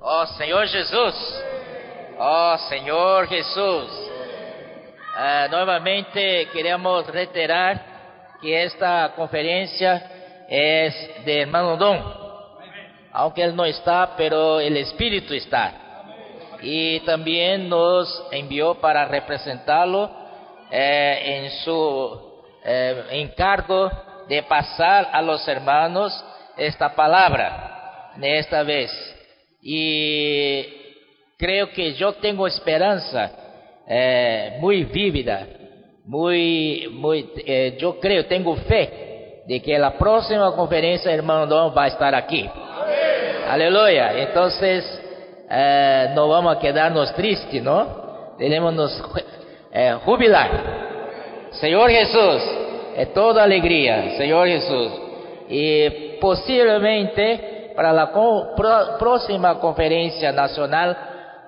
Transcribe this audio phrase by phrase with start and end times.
[0.00, 1.14] Oh Señor Jesús.
[2.18, 3.90] Oh Señor Jesús.
[5.16, 12.28] Uh, nuevamente queremos reiterar que esta conferencia es de hermano Don.
[13.12, 15.72] Aunque él no está, pero el Espíritu está.
[16.62, 20.10] Y también nos envió para representarlo
[20.70, 23.90] eh, en su eh, encargo
[24.28, 26.24] de pasar a los hermanos
[26.56, 29.17] esta palabra esta vez.
[29.62, 30.64] Y
[31.36, 33.30] creo que yo tengo esperanza
[33.86, 35.46] eh, muy vívida,
[36.04, 41.84] muy, muy, eh, yo creo, tengo fe de que la próxima conferencia hermano Don va
[41.84, 42.48] a estar aquí.
[43.48, 44.12] Aleluya.
[44.12, 44.84] Entonces,
[45.50, 48.34] eh, no vamos a quedarnos tristes, ¿no?
[48.38, 49.02] Tenemos nos
[49.72, 50.50] eh, jubilar.
[51.52, 52.42] Señor Jesús,
[52.96, 54.92] es toda alegría, Señor Jesús.
[55.48, 55.88] Y
[56.20, 58.10] posiblemente para la
[58.98, 60.98] próxima conferencia nacional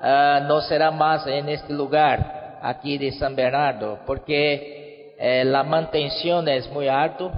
[0.00, 6.46] uh, no será más en este lugar, aquí de San Bernardo, porque eh, la mantención
[6.46, 7.32] es muy alto,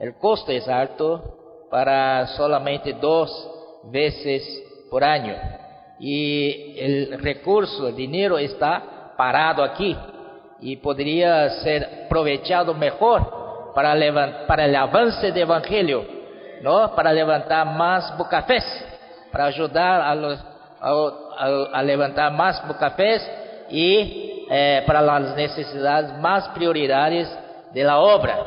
[0.00, 3.30] el costo es alto para solamente dos
[3.92, 4.42] veces
[4.90, 5.34] por año.
[5.98, 9.94] Y el recurso, el dinero está parado aquí
[10.62, 13.92] y podría ser aprovechado mejor para
[14.64, 16.13] el avance del Evangelio,
[16.64, 18.64] Para levantar más bocafés,
[19.30, 20.42] para ayudar a, los,
[20.80, 23.20] a, a, levantar más bocafés
[23.68, 27.28] y eh, para las necesidades más prioridades
[27.70, 28.38] de la obra.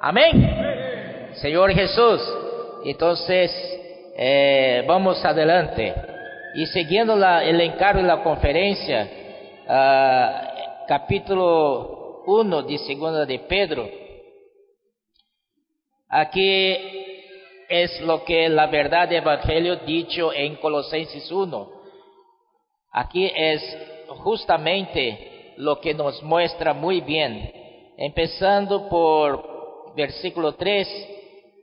[0.00, 1.32] Amén.
[1.34, 2.22] Señor Jesús.
[2.86, 3.52] Entonces,
[4.16, 5.94] eh, vamos adelante.
[6.54, 8.16] Y siguiendo la, el encargo de la
[9.68, 13.86] uh, capítulo 1 de segunda de Pedro.
[16.08, 17.05] Aquí
[17.68, 21.70] es lo que la verdad del Evangelio dicho en Colosenses 1.
[22.92, 23.62] Aquí es
[24.08, 27.52] justamente lo que nos muestra muy bien,
[27.96, 30.88] empezando por versículo 3,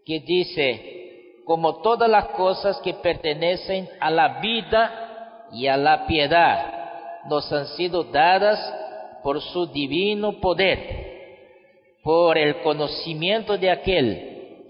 [0.05, 6.83] que dice, como todas las cosas que pertenecen a la vida y a la piedad
[7.29, 8.59] nos han sido dadas
[9.23, 11.11] por su divino poder,
[12.03, 14.32] por el conocimiento de aquel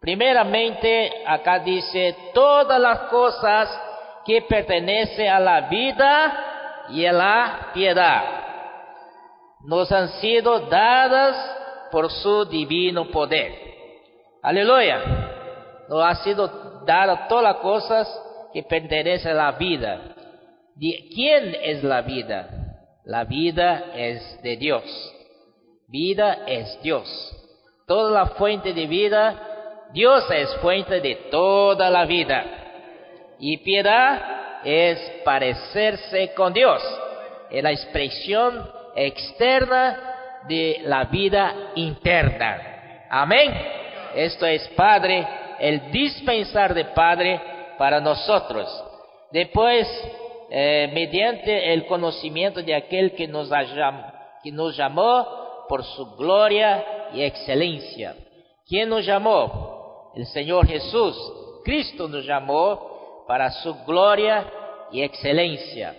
[0.00, 3.68] Primeramente, acá dice todas las cosas
[4.24, 8.22] que pertenecen a la vida y a la piedad
[9.62, 11.36] nos han sido dadas
[11.90, 13.52] por su divino poder.
[14.42, 15.86] Aleluya.
[15.88, 18.22] Nos ha sido dada todas las cosas
[18.54, 20.00] que pertenecen a la vida.
[20.78, 22.48] ¿Quién es la vida?
[23.04, 24.82] La vida es de Dios.
[25.88, 27.36] Vida es Dios
[27.90, 29.49] toda la fuente de vida,
[29.92, 32.44] Dios es fuente de toda la vida.
[33.38, 36.82] Y piedad es parecerse con Dios,
[37.50, 43.06] es la expresión externa de la vida interna.
[43.08, 43.52] Amén.
[44.14, 45.26] Esto es Padre,
[45.58, 47.40] el dispensar de Padre
[47.78, 48.68] para nosotros.
[49.32, 49.88] Después,
[50.50, 53.48] eh, mediante el conocimiento de aquel que nos,
[54.42, 56.84] que nos llamó por su gloria
[57.14, 58.14] y excelencia.
[58.66, 59.69] ¿Quién nos llamó?
[60.14, 61.16] El Señor Jesús.
[61.64, 64.50] Cristo nos llamó para su gloria
[64.90, 65.94] y excelencia.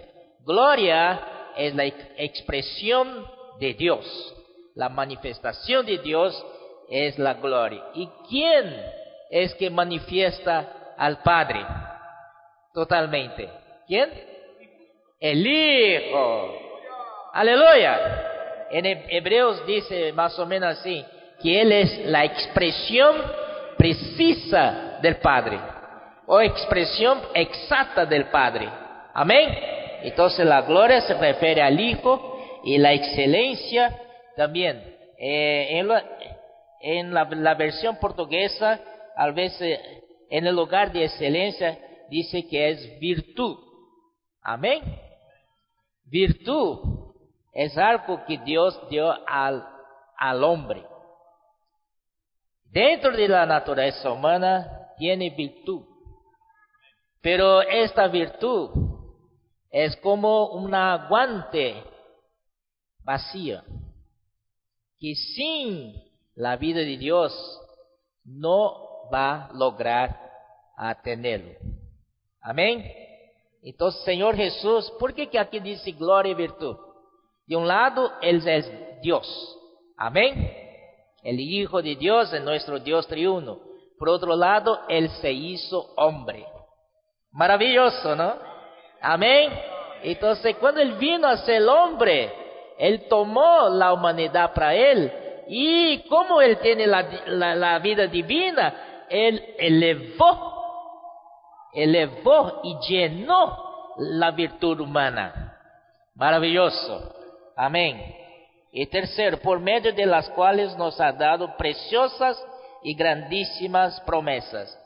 [0.46, 3.26] Gloria es la expresión
[3.60, 4.36] de Dios.
[4.76, 6.46] La manifestación de Dios
[6.90, 7.84] es la gloria.
[7.94, 8.76] ¿Y quién
[9.30, 11.66] es que manifiesta al Padre?
[12.74, 13.50] Totalmente.
[13.88, 14.10] ¿Quién?
[15.20, 16.54] El Hijo.
[17.34, 18.68] Aleluya.
[18.72, 21.06] En Hebreos dice más o menos así,
[21.42, 23.16] que Él es la expresión
[23.82, 25.60] precisa del Padre,
[26.28, 28.70] o expresión exacta del Padre.
[29.12, 29.50] Amén.
[30.04, 34.00] Entonces la gloria se refiere al Hijo y la excelencia
[34.36, 34.84] también.
[35.18, 35.80] Eh,
[36.82, 38.80] en, la, versión portuguesa,
[39.16, 39.80] a veces
[40.30, 41.80] en el lugar de excelencia
[42.12, 43.58] dice que es virtud.
[44.44, 44.80] Amén.
[46.06, 47.14] Virtud
[47.52, 49.66] es algo que Dios dio al,
[50.20, 50.91] al hombre.
[52.72, 55.84] Dentro de la naturaleza humana tiene virtud.
[57.22, 58.70] Pero esta virtud
[59.70, 60.72] es como un
[61.10, 61.84] guante
[63.04, 63.64] vacía,
[65.00, 65.94] que sin
[66.36, 67.34] la vida de Dios
[68.24, 70.18] no va a lograr
[70.78, 71.60] a tenerlo.
[72.42, 72.86] Amén.
[73.62, 76.78] Entonces, Señor Jesús, ¿por qué aquí dice gloria y virtud?
[77.46, 79.28] De un lado, Él es Dios.
[79.98, 80.61] Amén.
[81.24, 83.60] El Hijo de Dios es nuestro Dios triuno.
[83.98, 86.46] Por otro lado, Él se hizo hombre.
[87.32, 88.34] Maravilloso, ¿no?
[89.02, 89.52] Amén.
[90.04, 92.32] Entonces, cuando Él vino a ser hombre,
[92.78, 95.12] Él tomó la humanidad para Él.
[95.48, 97.04] Y como Él tiene la,
[97.56, 100.52] la vida divina, Él elevó
[101.74, 105.58] elevó y llenó la virtud humana.
[106.16, 107.14] Maravilloso.
[107.56, 108.21] Amén.
[108.72, 112.42] Y tercero, por medio de las cuales nos ha dado preciosas
[112.84, 114.78] y grandísimas promesas.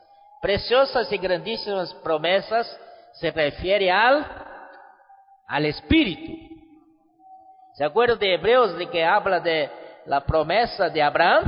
[0.42, 2.80] Preciosas y grandísimas promesas
[3.14, 4.26] se refiere al,
[5.48, 6.56] al Espíritu.
[7.76, 9.70] ¿Se acuerdan de Hebreos de que habla de
[10.06, 11.44] la promesa de Abraham?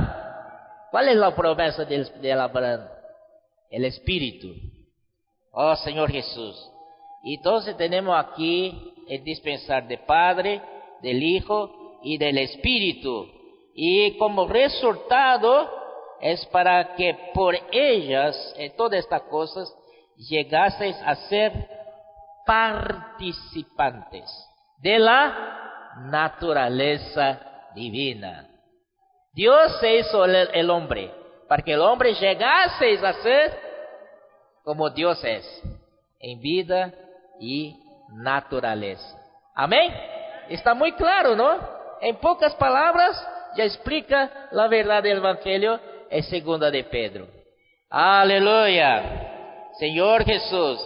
[0.90, 2.88] ¿Cuál es la promesa de, Abraham?
[3.70, 4.54] El Espíritu.
[5.52, 6.70] Oh Señor Jesús.
[7.24, 10.62] Entonces tenemos aquí el dispensar de Padre,
[11.02, 13.28] del Hijo y del Espíritu.
[13.74, 15.70] Y como resultado
[16.20, 19.72] es para que por ellas, en todas estas cosas,
[20.16, 21.52] llegaseis a ser
[22.44, 24.24] participantes
[24.78, 28.48] de la naturaleza divina.
[29.32, 31.12] Dios se hizo el, hombre
[31.48, 33.68] para que el hombre llegase a ser
[34.64, 35.62] como Dios es,
[36.18, 36.92] en vida
[37.40, 37.80] y
[38.12, 39.16] naturaleza.
[39.54, 39.94] Amén.
[40.48, 41.77] Está muy claro, ¿no?
[42.00, 43.16] En pocas palabras
[43.56, 45.78] ya explica la verdad del Evangelio
[46.10, 47.26] en segunda de Pedro.
[47.90, 49.72] Aleluya.
[49.78, 50.78] Señor Jesús,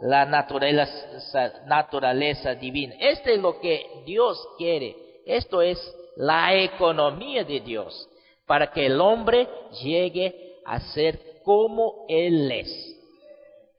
[0.00, 2.94] la naturaleza, divina.
[2.98, 4.96] Esto es lo que Dios quiere.
[5.26, 5.78] Esto es
[6.16, 8.08] la economía de Dios
[8.46, 9.46] para que el hombre
[9.82, 12.94] llegue a ser como Él es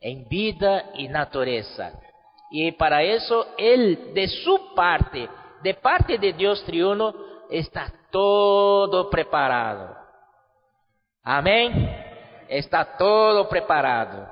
[0.02, 1.94] en vida y naturaleza.
[2.52, 5.28] Y para eso Él, de su parte,
[5.62, 7.14] de parte de Dios triuno,
[7.50, 9.96] está todo preparado.
[11.24, 11.98] Amén.
[12.48, 14.28] Está todo preparado.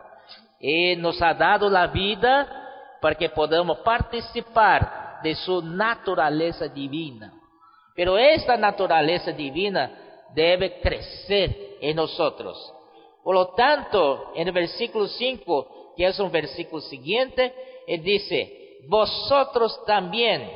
[0.59, 7.33] Y nos ha dado la vida para que podamos participar de su naturaleza divina.
[7.95, 9.91] Pero esta naturaleza divina
[10.33, 12.73] debe crecer en nosotros.
[13.23, 17.53] Por lo tanto, en el versículo 5, que es un versículo siguiente,
[17.88, 20.50] él dice, vosotros también,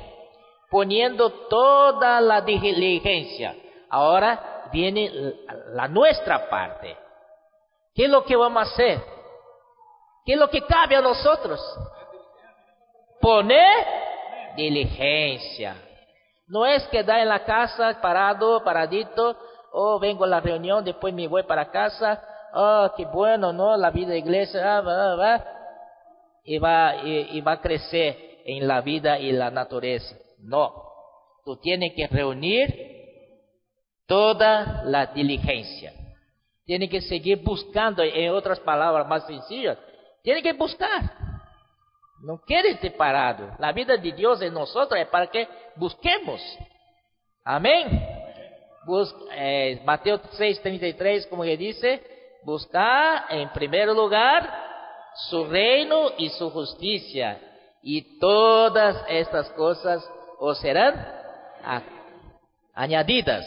[0.71, 3.53] poniendo toda la diligencia.
[3.89, 5.11] Ahora viene
[5.73, 6.97] la nuestra parte.
[7.93, 9.01] ¿Qué es lo que vamos a hacer?
[10.25, 11.59] ¿Qué es lo que cabe a nosotros?
[13.19, 13.85] Poner
[14.55, 15.75] diligencia.
[16.47, 19.37] No es quedar en la casa parado, paradito,
[19.73, 23.75] oh, vengo a la reunión, después me voy para casa, oh, qué bueno, ¿no?
[23.75, 25.45] La vida de iglesia, ah, va, va,
[26.45, 30.15] y va, y, y va a crecer en la vida y la naturaleza.
[30.41, 30.73] No,
[31.45, 32.91] tú tienes que reunir
[34.07, 35.93] toda la diligencia.
[36.65, 39.77] Tienes que seguir buscando, en otras palabras más sencillas,
[40.23, 41.11] tienes que buscar.
[42.21, 43.55] No quieres estar parado.
[43.57, 46.41] La vida de Dios en nosotros es para que busquemos.
[47.43, 48.07] Amén.
[48.85, 52.03] Bus, eh, Mateo 6:33, como que dice,
[52.43, 54.49] buscar en primer lugar
[55.29, 57.39] su reino y su justicia,
[57.83, 60.07] y todas estas cosas
[60.43, 60.95] os serán
[62.73, 63.45] añadidas.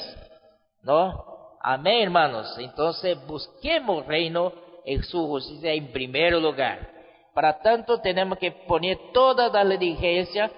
[0.83, 1.25] ¿No?
[1.61, 2.57] Amén, hermanos.
[2.59, 4.53] Entonces busquemos reino
[4.85, 6.89] y su justicia en primer lugar.
[7.35, 10.51] Para tanto tenemos que poner toda la diligencia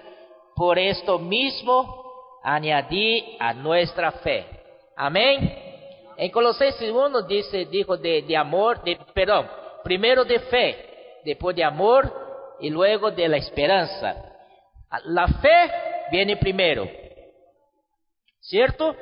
[0.55, 2.03] por esto mismo
[2.43, 4.45] añadir a nuestra fe.
[4.95, 5.63] Amén.
[6.17, 9.49] En Colosenses 1 dice, dijo de, de amor, de, perdón,
[9.83, 12.13] primero de fe, después de amor
[12.59, 14.15] y luego de la esperanza.
[15.05, 16.87] La fe viene primero,
[18.41, 18.95] ¿cierto?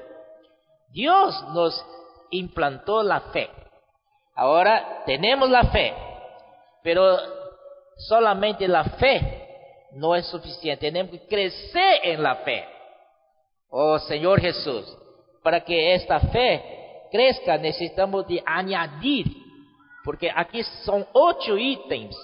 [0.92, 1.86] Dios nos
[2.32, 3.50] implantó la fe.
[4.36, 5.94] Ahora tenemos la fe,
[6.84, 7.18] pero
[7.98, 9.46] solamente la fe
[9.94, 10.88] no es suficiente.
[10.88, 12.66] Tenemos que crecer en la fe.
[13.70, 14.86] Oh Señor Jesús,
[15.42, 19.26] para que esta fe crezca, necesitamos de añadir,
[20.04, 22.16] porque aquí son ocho ítems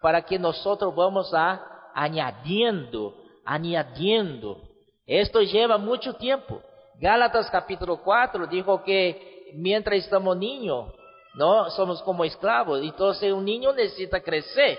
[0.00, 4.60] para que nosotros vamos a añadiendo, añadiendo.
[5.06, 6.60] Esto lleva mucho tiempo.
[7.00, 10.92] Gálatas capítulo 4 dijo que mientras estamos niños,
[11.34, 14.78] no somos como esclavos, entonces un niño necesita crecer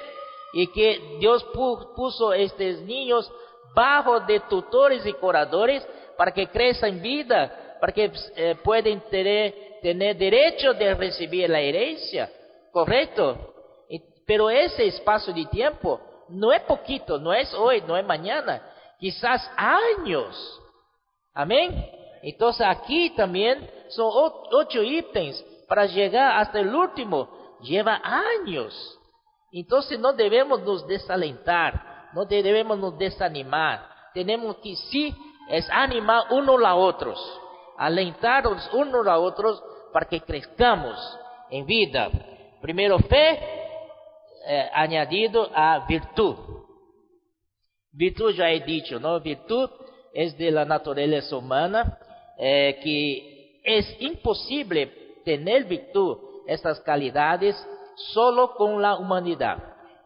[0.53, 1.43] y que Dios
[1.95, 3.31] puso estos niños
[3.73, 9.79] bajo de tutores y curadores para que crezca en vida, para que eh, puedan tener,
[9.81, 12.31] tener derecho de recibir la herencia,
[12.71, 13.49] ¿correcto?
[14.25, 15.99] pero ese espacio de tiempo
[16.29, 18.61] no es poquito, no es hoy, no es mañana,
[18.99, 20.61] quizás años.
[21.33, 21.89] Amén.
[22.21, 27.57] Entonces aquí también son ocho ítems para llegar hasta el último.
[27.61, 28.99] Lleva años.
[29.51, 33.87] Entonces no debemos nos desalentar, no debemos nos desanimar.
[34.13, 35.15] Tenemos que sí
[35.49, 37.41] es animar unos a otros,
[37.77, 39.61] alentarnos unos a otros
[39.91, 40.97] para que crezcamos
[41.49, 42.09] en vida.
[42.61, 43.62] Primero fe,
[44.45, 46.35] eh, añadido a virtud.
[47.91, 49.19] Virtud ya he dicho, ¿no?
[49.19, 49.69] Virtud
[50.13, 51.97] es de la naturaleza humana,
[52.37, 54.87] eh, que es imposible
[55.23, 57.55] tener virtud, estas calidades,
[57.95, 59.57] solo con la humanidad.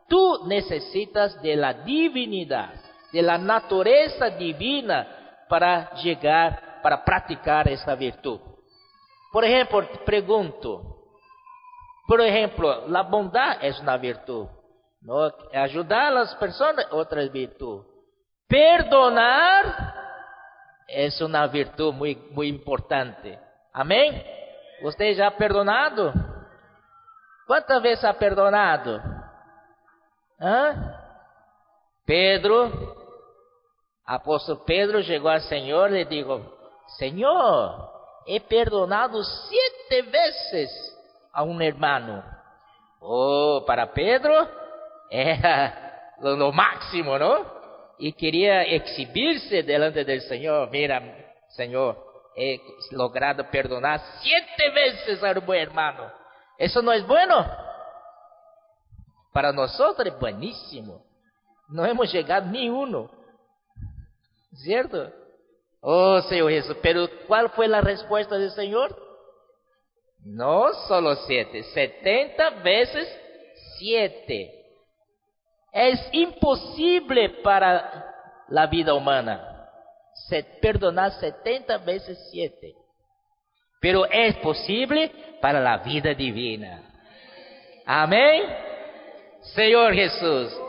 [0.08, 2.74] Tú necesitas de la divinidad,
[3.12, 8.40] de la naturaleza divina para llegar, para practicar esta virtud.
[9.32, 10.97] Por ejemplo, pregunto,
[12.08, 14.48] por ejemplo, la bondad es una virtud.
[15.02, 15.30] ¿no?
[15.54, 17.86] Ayudar a las personas, otra virtud.
[18.48, 19.94] Perdonar
[20.88, 23.38] es una virtud muy, muy importante.
[23.74, 24.24] Amén.
[24.84, 26.14] ¿Usted ya ha perdonado?
[27.46, 29.02] ¿Cuántas veces ha perdonado?
[30.40, 30.74] ¿Ah?
[32.06, 32.72] Pedro,
[34.06, 36.58] apóstol Pedro llegó al Señor y le dijo,
[36.98, 37.92] Señor,
[38.26, 40.97] he perdonado siete veces
[41.38, 42.24] a un hermano.
[43.00, 44.50] Oh, para Pedro
[45.12, 47.46] era lo, máximo, ¿no?
[48.00, 50.72] Y quería exhibirse delante del Señor.
[50.72, 51.00] Mira,
[51.50, 52.04] Señor,
[52.36, 56.12] he logrado perdonar siete veces a un hermano.
[56.58, 57.46] Eso no es bueno.
[59.32, 61.06] Para nosotros es buenísimo.
[61.70, 63.12] No hemos llegado ni uno.
[64.56, 65.12] ¿Cierto?
[65.82, 69.07] Oh Señor Jesús, pero ¿cuál fue la respuesta del Señor?
[70.28, 73.08] No solo siete, setenta veces
[73.78, 74.54] siete.
[75.72, 78.14] Es imposible para
[78.50, 79.58] la vida humana
[80.62, 82.76] perdonar setenta veces siete.
[83.80, 86.82] Pero es posible para la vida divina.
[87.86, 88.44] Amén.
[89.56, 90.60] Señor Jesús.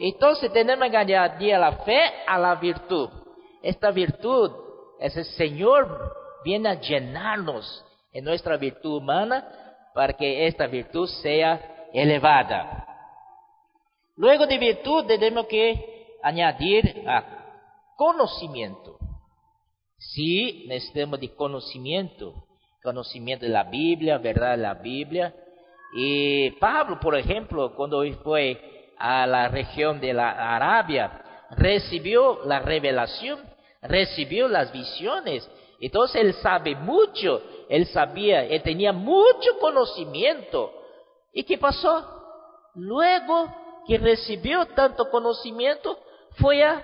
[0.00, 3.08] Entonces tenemos que añadir la fe a la virtud.
[3.62, 4.52] Esta virtud,
[5.00, 6.12] ese Señor
[6.44, 7.84] viene a llenarnos
[8.16, 9.46] en nuestra virtud humana
[9.94, 12.86] para que esta virtud sea elevada.
[14.16, 18.96] Luego de virtud tenemos que añadir a conocimiento.
[19.98, 22.46] Si necesitamos de conocimiento,
[22.82, 25.34] conocimiento de la Biblia, verdad de la Biblia.
[25.94, 33.40] Y Pablo, por ejemplo, cuando fue a la región de la Arabia, recibió la revelación,
[33.82, 35.46] recibió las visiones.
[35.80, 40.72] Entonces él sabe mucho él sabía, él tenía mucho conocimiento.
[41.32, 42.04] ¿Y qué pasó?
[42.74, 43.52] Luego
[43.86, 45.98] que recibió tanto conocimiento,
[46.38, 46.82] fue a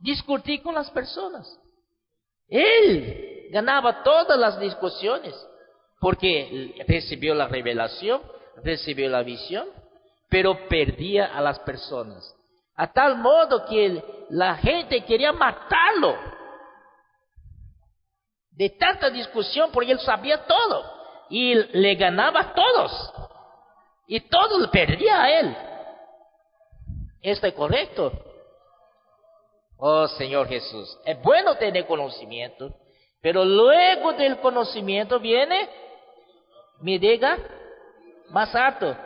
[0.00, 1.58] discutir con las personas.
[2.48, 5.34] Él ganaba todas las discusiones
[6.00, 8.20] porque recibió la revelación,
[8.62, 9.66] recibió la visión,
[10.28, 12.36] pero perdía a las personas.
[12.76, 16.16] A tal modo que la gente quería matarlo
[18.56, 20.84] de tanta discusión porque él sabía todo
[21.28, 23.12] y le ganaba a todos
[24.06, 25.56] y todo le perdía a él.
[27.20, 28.12] ¿Esto es correcto?
[29.76, 32.74] Oh Señor Jesús, es bueno tener conocimiento,
[33.20, 35.68] pero luego del conocimiento viene,
[36.80, 37.38] me diga,
[38.30, 38.96] más alto.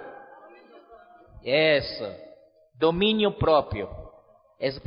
[1.42, 2.12] Eso,
[2.74, 3.88] dominio propio,
[4.58, 4.80] es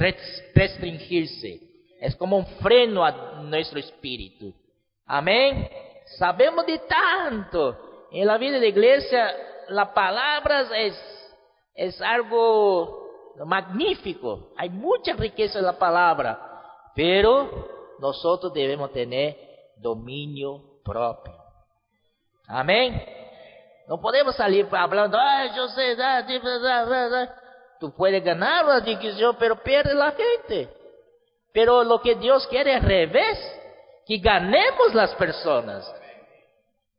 [0.54, 1.71] restringirse
[2.02, 4.52] es como un freno a nuestro espíritu.
[5.06, 5.70] Amén.
[6.18, 8.08] Sabemos de tanto.
[8.12, 9.32] En la vida de la iglesia,
[9.70, 11.00] la palabra es,
[11.76, 14.50] es algo magnífico.
[14.58, 16.90] Hay mucha riqueza en la palabra.
[16.96, 19.38] Pero nosotros debemos tener
[19.78, 21.36] dominio propio.
[22.48, 23.00] Amén.
[23.88, 25.96] No podemos salir hablando, ah, yo sé.
[27.80, 30.81] Tú puedes ganar la discusión, pero pierde la gente.
[31.54, 33.38] Pero lo que Dios quiere es revés,
[34.06, 35.94] que ganemos las personas.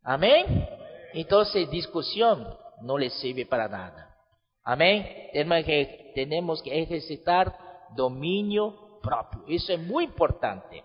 [0.02, 0.68] Amén.
[1.14, 4.14] Entonces discusión no le sirve para nada.
[4.64, 5.30] Amén.
[5.32, 7.56] Tenemos que, tenemos que ejercitar
[7.94, 9.42] dominio propio.
[9.48, 10.82] Eso es muy importante.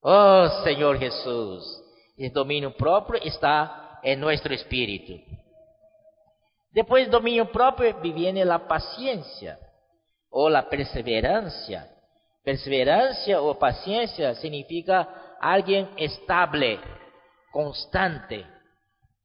[0.00, 1.82] Oh Señor Jesús.
[2.16, 5.14] El dominio propio está en nuestro espíritu.
[6.70, 9.58] Después dominio propio viene la paciencia.
[10.28, 11.95] o la perseverancia.
[12.46, 16.78] Perseverancia o paciencia significa alguien estable,
[17.50, 18.46] constante,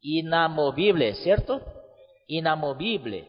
[0.02, 1.62] inamovible, ¿cierto?
[2.26, 3.28] Inamovible.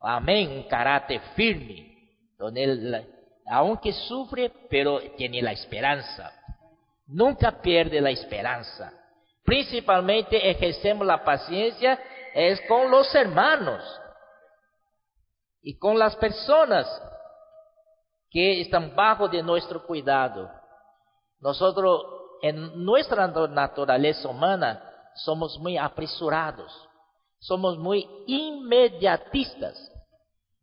[0.00, 1.98] Amén, un carácter firme,
[2.38, 3.04] donde
[3.50, 6.32] aunque sufre, pero tiene la esperanza.
[7.06, 8.90] Nunca pierde la esperanza.
[9.44, 12.00] Principalmente ejercemos la paciencia
[12.32, 13.82] es con los hermanos
[15.60, 16.86] y con las personas
[18.36, 20.50] que están bajo de nuestro cuidado.
[21.40, 22.04] Nosotros,
[22.42, 24.78] en nuestra naturaleza humana,
[25.14, 26.70] somos muy apresurados,
[27.38, 29.90] somos muy inmediatistas.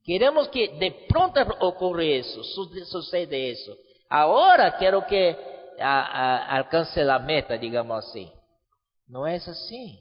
[0.03, 3.75] Queremos que de pronto ocurra eso, sucede eso.
[4.07, 5.35] Ahora quiero que
[5.79, 8.31] alcance la meta, digamos así.
[9.07, 9.99] No es así.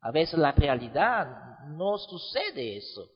[0.00, 3.10] A veces la realidad no sucede eso.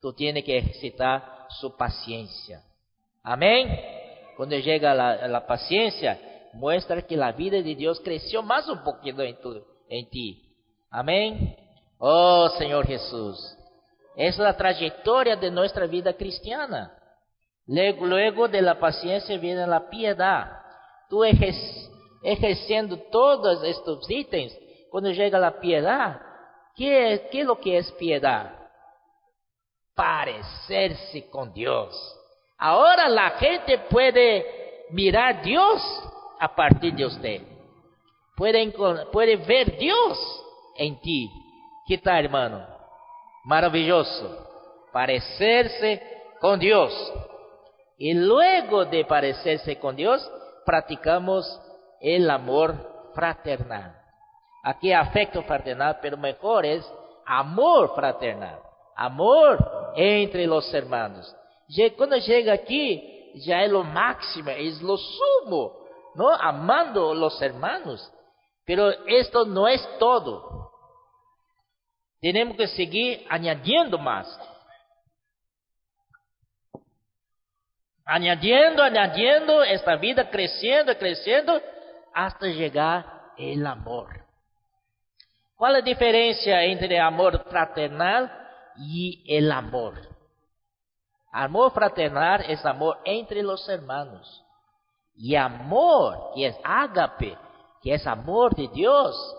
[0.00, 2.62] Tú tienes que ejercitar su paciencia.
[3.28, 3.78] Amén.
[4.38, 6.18] Cuando llega la, la paciencia,
[6.54, 10.56] muestra que la vida de Dios creció más un poquito en, tu, en ti.
[10.90, 11.54] Amén.
[11.98, 13.54] Oh Señor Jesús.
[14.16, 16.96] Esa es la trayectoria de nuestra vida cristiana.
[17.66, 20.62] Luego, luego de la paciencia viene la piedad.
[21.10, 24.58] Tú ejerciendo todos estos ítems,
[24.90, 26.18] cuando llega la piedad,
[26.74, 28.54] ¿qué qué es lo que es piedad?
[29.94, 32.17] Parecerse con Dios.
[32.58, 35.80] Ahora la gente puede mirar a Dios
[36.40, 37.42] a partir de usted.
[38.36, 40.44] Puede, ver Dios
[40.76, 41.30] en ti.
[41.86, 42.66] ¿Qué tal, hermano?
[43.44, 44.46] Maravilloso.
[44.92, 46.02] Parecerse
[46.40, 46.92] con Dios.
[47.96, 50.30] Y luego de parecerse con Dios,
[50.64, 51.60] practicamos
[52.00, 53.96] el amor fraternal.
[54.62, 56.88] Aquí afecto fraternal, pero mejor es
[57.24, 58.60] amor fraternal.
[58.94, 61.34] Amor entre los hermanos.
[61.96, 66.30] Cuando llega aquí, ya es lo máximo, es lo sumo, ¿no?
[66.30, 68.12] Amando a los hermanos.
[68.64, 70.72] Pero esto no es todo.
[72.20, 74.26] Tenemos que seguir añadiendo más.
[78.04, 81.60] Añadiendo, añadiendo, esta vida creciendo, creciendo,
[82.14, 83.04] hasta llegar
[83.36, 84.08] el amor.
[85.54, 88.32] ¿Cuál es la diferencia entre amor fraternal
[88.78, 90.07] y el amor?
[91.30, 94.44] Amor fraternal es amor entre los hermanos.
[95.14, 97.36] Y amor, que es ágape,
[97.82, 99.36] que es amor de Dios,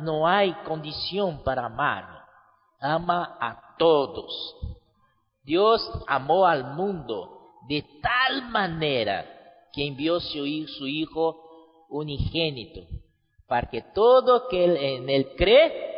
[0.00, 2.24] no hay condición para amar.
[2.80, 4.56] Ama a todos.
[5.42, 9.24] Dios amó al mundo de tal manera
[9.72, 10.44] que envió su,
[10.78, 12.82] su Hijo unigénito,
[13.46, 15.88] para que todo que en él cree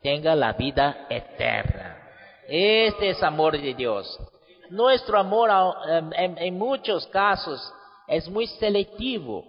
[0.00, 1.97] tenga la vida eterna.
[2.48, 4.18] Este es amor de Dios.
[4.70, 5.50] Nuestro amor
[6.16, 7.60] en, muchos casos
[8.06, 9.44] es muy selectivo.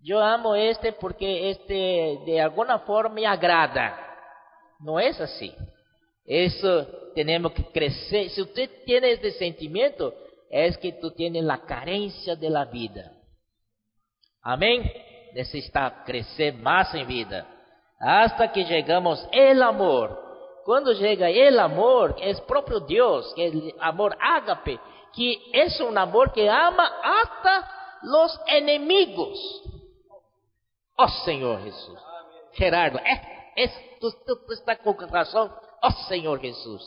[0.00, 3.98] Yo amo este porque este de alguna forma me agrada.
[4.78, 5.52] No es así.
[6.24, 8.30] Eso tenemos que crecer.
[8.30, 10.14] Si usted tiene este sentimiento,
[10.48, 13.12] es que tú tienes la carencia de la vida.
[14.42, 14.90] Amén.
[15.34, 17.46] Necesita crecer más en vida.
[17.98, 20.29] Hasta que llegamos el amor
[20.64, 24.78] quando chega el amor, é o próprio Deus, que é amor ágape,
[25.12, 29.38] que é um amor que ama hasta los enemigos.
[30.98, 31.98] Oh, Senhor Jesus.
[32.52, 33.68] Gerardo, é, é,
[34.00, 34.90] tu, tu está com.
[34.90, 36.82] Ó oh, Senhor Jesus.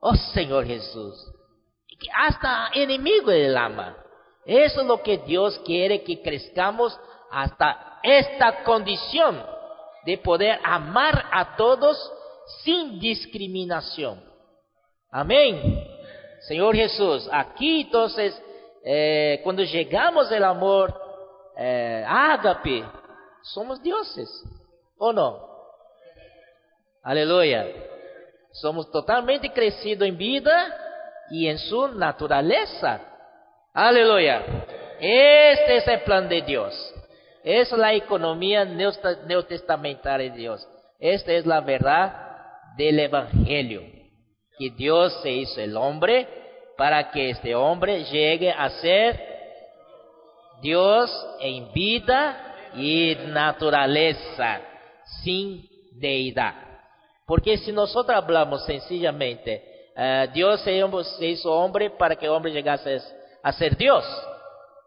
[0.00, 1.14] Ó oh, Senhor Jesus.
[2.14, 3.94] Hasta enemigo ele ama.
[4.46, 6.98] Isso é o que Deus quer que crescamos
[7.30, 9.46] hasta esta condição
[10.04, 11.96] de poder amar a todos
[12.64, 14.22] sin discriminación.
[15.10, 15.86] Amén.
[16.48, 18.40] Señor Jesús, aquí entonces,
[18.84, 21.00] eh, cuando llegamos al amor
[21.56, 22.84] eh, ágape,
[23.42, 24.28] somos dioses,
[24.96, 25.52] ¿o no?
[27.02, 27.66] Aleluya.
[28.52, 30.76] Somos totalmente crecidos en vida
[31.30, 33.00] y en su naturaleza.
[33.72, 34.42] Aleluya.
[35.00, 36.94] Este es el plan de Dios.
[37.42, 40.68] Es la economía neotestamentaria de Dios.
[41.00, 42.31] Esta es la verdad
[42.76, 43.82] del Evangelio,
[44.58, 46.26] que Dios se hizo el hombre
[46.76, 49.20] para que este hombre llegue a ser
[50.60, 54.60] Dios en vida y naturaleza,
[55.22, 56.54] sin deidad.
[57.26, 63.00] Porque si nosotros hablamos sencillamente, uh, Dios se hizo hombre para que el hombre llegase
[63.42, 64.04] a ser Dios,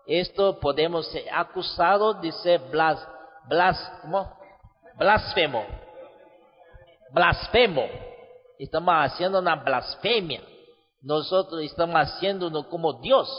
[0.08, 3.06] esto podemos ser acusados de ser blas,
[3.48, 3.92] blas,
[4.98, 5.85] blasfemo
[7.16, 7.88] blasfemo.
[8.60, 10.42] estamos haciendo una blasfemia.
[11.02, 13.30] Nosotros estamos haciéndolo como Dios.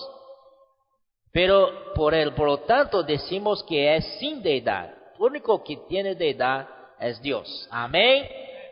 [1.31, 4.95] Pero por, el, por lo tanto decimos que es sin deidad.
[5.19, 6.67] Único que tiene deidad
[6.99, 7.69] es Dios.
[7.71, 8.27] Amén.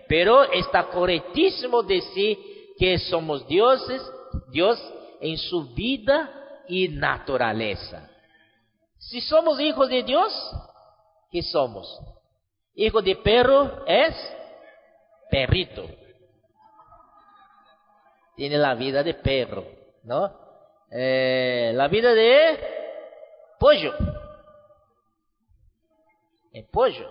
[0.09, 2.39] Pero está correctísimo decir
[2.79, 4.03] que somos dioses,
[4.51, 4.81] Dios
[5.21, 8.11] en su vida y naturaleza.
[8.99, 10.33] Si somos hijos de Dios,
[11.31, 12.01] ¿qué somos?
[12.75, 14.15] Hijo de perro es
[15.35, 15.85] perrito.
[18.37, 19.65] Tiene la vida de perro,
[20.05, 20.33] ¿no?
[20.93, 23.93] Eh, la vida de pollo.
[26.53, 27.11] Es pollo.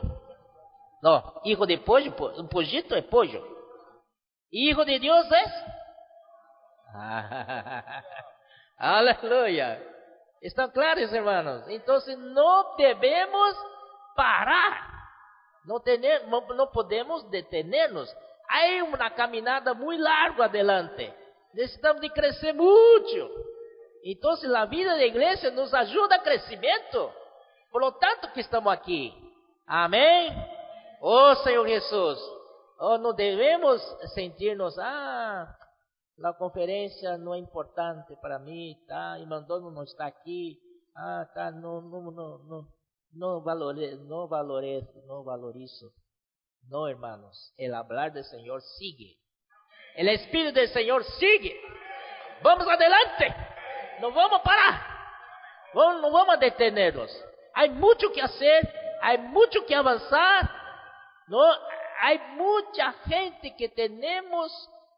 [1.02, 3.46] No, hijo de pollo, un pollito es pollo.
[4.52, 5.54] Hijo de Dios es.
[8.78, 9.82] Aleluya.
[10.40, 11.66] ¿Están claros, hermanos?
[11.68, 13.54] Entonces no debemos
[14.16, 14.93] parar.
[15.66, 18.16] No, tener, no podemos detenernos.
[18.48, 21.14] Hay una caminada muy larga adelante.
[21.54, 23.30] Necesitamos de crecer mucho.
[24.04, 27.14] Entonces la vida de iglesia nos ayuda a crecimiento.
[27.72, 29.14] Por lo tanto que estamos aquí.
[29.66, 30.34] Amén.
[31.00, 32.20] Oh Senhor Jesus.
[32.80, 33.82] Oh, não devemos
[34.14, 35.56] sentir-nos, ah,
[36.22, 39.18] a conferência não é importante para mim, tá?
[39.20, 40.60] E mandando não está aqui,
[40.96, 42.68] ah, tá, não, não, não, não,
[43.14, 45.92] não valore, não valorizo, não valorizo.
[46.70, 49.18] Não, hermanos, el hablar do Senhor sigue.
[49.96, 51.54] El Espírito do Senhor sigue.
[52.42, 53.26] Vamos adelante.
[54.02, 54.94] Não vamos parar.
[55.74, 57.12] Vamos, não vamos detenernos.
[57.54, 60.62] Há muito que fazer, há muito que avançar.
[61.28, 64.52] Não, há muita gente que temos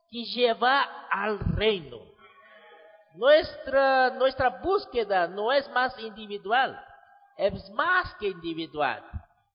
[0.10, 2.00] que levar ao reino.
[3.16, 6.76] Nuestra, nuestra búsqueda não é mais individual,
[7.38, 9.04] é mais que individual.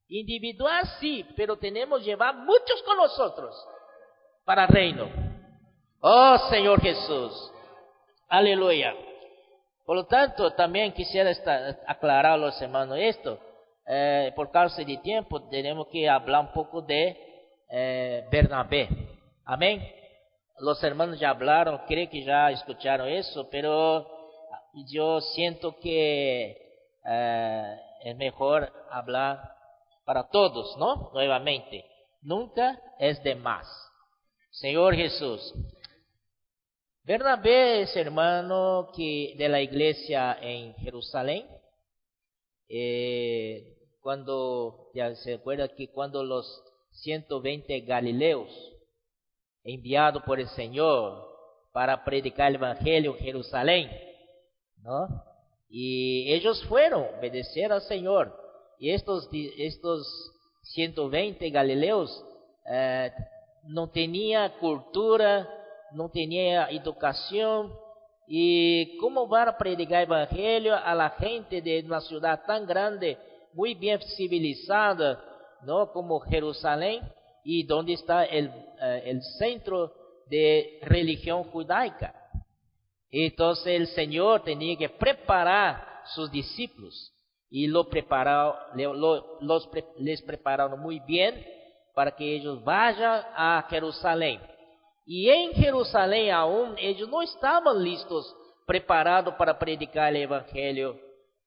[0.09, 3.55] Individual sí, pero tenemos que llevar muchos con nosotros
[4.45, 5.09] para el reino.
[6.01, 7.53] Oh Señor Jesús.
[8.29, 8.95] Aleluya.
[9.85, 11.31] Por lo tanto, también quisiera
[11.87, 13.39] aclarar a los hermanos esto.
[13.87, 17.17] Eh, por causa de tiempo, tenemos que hablar un poco de
[17.69, 18.89] eh, Bernabé.
[19.45, 19.83] Amén.
[20.61, 24.07] Los hermanos ya hablaron, creo que ya escucharon eso, pero
[24.87, 26.60] yo siento que
[27.05, 29.57] eh, es mejor hablar
[30.05, 31.11] para todos, ¿no?
[31.13, 31.85] Nuevamente,
[32.23, 33.67] nunca es de más.
[34.51, 35.55] Señor Jesús.
[37.05, 41.47] Bernabé es hermano que de la iglesia en Jerusalén.
[42.69, 46.47] Eh, cuando, ya se acuerda que cuando los
[47.03, 48.49] 120 galileos
[49.63, 51.29] enviados por el Señor
[51.73, 53.91] para predicar el Evangelio en Jerusalén,
[54.83, 55.30] ¿no?
[55.71, 58.37] Y ellos fueron, obedecer al Señor.
[58.79, 62.25] Y estos, estos 120 galileos
[62.69, 63.13] eh,
[63.65, 65.49] no tenían cultura,
[65.93, 67.73] no tenían educación.
[68.27, 73.17] ¿Y cómo van a predicar el Evangelio a la gente de una ciudad tan grande,
[73.53, 75.23] muy bien civilizada,
[75.63, 75.93] ¿no?
[75.93, 77.01] como Jerusalén,
[77.45, 78.47] y donde está el,
[78.81, 79.93] eh, el centro
[80.27, 82.20] de religión judaica?
[83.11, 87.13] Entonces el Señor tenía que preparar sus discípulos
[87.49, 87.89] y lo
[89.41, 89.69] los,
[89.99, 91.45] les prepararon muy bien
[91.95, 94.41] para que ellos vayan a Jerusalén.
[95.05, 100.97] Y en Jerusalén aún ellos no estaban listos, preparados para predicar el Evangelio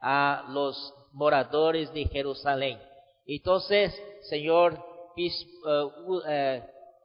[0.01, 2.77] a los moradores de Jerusalén.
[3.25, 4.77] Entonces, Señor
[5.15, 5.91] uh,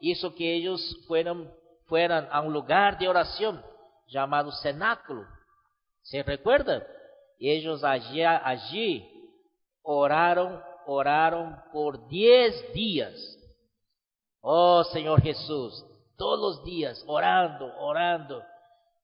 [0.00, 3.62] hizo que ellos fueran a un lugar de oración
[4.08, 5.26] llamado cenáculo.
[6.02, 6.86] ¿Se recuerda?
[7.38, 9.08] Ellos allí, allí
[9.82, 13.14] oraron, oraron por diez días.
[14.40, 15.84] Oh Señor Jesús,
[16.16, 18.42] todos los días orando, orando.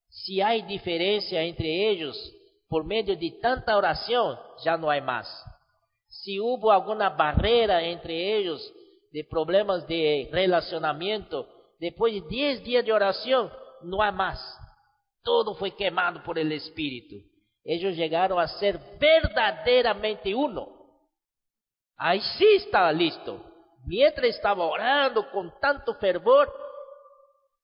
[0.08, 2.16] Si hay diferencia entre ellos
[2.68, 5.28] por medio de tanta oración, ya no hay más.
[6.08, 8.72] Si hubo alguna barrera entre ellos
[9.12, 14.40] de problemas de relacionamiento, después de diez días de oración, no hay más.
[15.24, 17.16] Todo fue quemado por el Espíritu.
[17.64, 20.68] Ellos llegaron a ser verdaderamente uno.
[21.96, 23.42] Ahí sí estaba listo.
[23.86, 26.52] Mientras estaba orando con tanto fervor,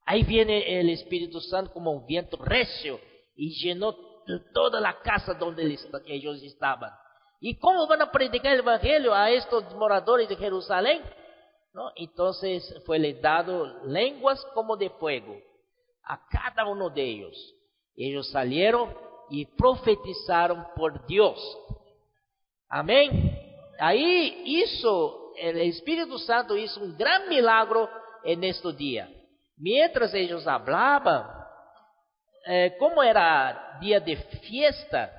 [0.07, 2.99] ahí viene el Espíritu Santo como un viento recio
[3.37, 3.95] y llenó
[4.55, 6.91] toda la casa donde ellos estaban.
[7.41, 11.03] ¿Y cómo van a predicar el Evangelio a estos moradores de Jerusalén?
[11.97, 15.50] Entonces fue les dado lenguas como de fuego
[16.11, 17.55] a cada uno de ellos.
[17.95, 18.93] Ellos salieron
[19.31, 21.39] y profetizaron por Dios.
[22.69, 23.39] Amén.
[23.79, 27.89] Ahí hizo, el Espíritu Santo hizo un gran milagro
[28.25, 29.09] en este día.
[29.57, 31.27] mientras ellos hablaban,
[32.47, 35.13] eh, como era día de fiesta,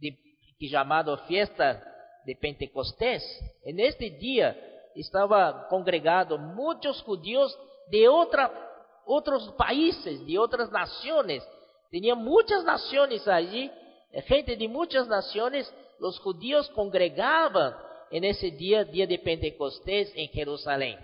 [0.00, 0.16] de,
[0.58, 1.82] que fiesta
[2.24, 3.22] de Pentecostés,
[3.64, 4.56] en este día
[4.94, 7.56] estaba congregado muchos judíos
[7.90, 8.65] de otra,
[9.06, 11.46] otros países, de otras naciones.
[11.90, 13.70] Tenía muchas naciones allí,
[14.10, 17.74] eh, gente de muchas naciones, los judíos congregaban
[18.10, 20.98] en ese día, día de Pentecostés en Jerusalén.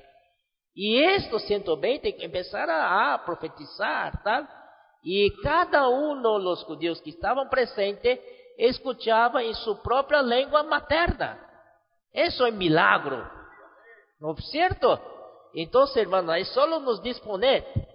[0.74, 4.48] Y estos 120 empezaron a profetizar, tal.
[5.02, 8.20] Y cada uno de los judíos que estaban presentes
[8.56, 11.38] escuchaba en su propia lengua materna.
[12.12, 13.28] Eso es milagro.
[14.18, 15.00] ¿No es cierto?
[15.54, 17.91] Entonces, hermano, es solo nos disponer.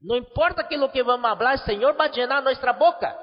[0.00, 3.16] No importa que lo que vamos a hablar, el Señor va a llenar nuestra boca.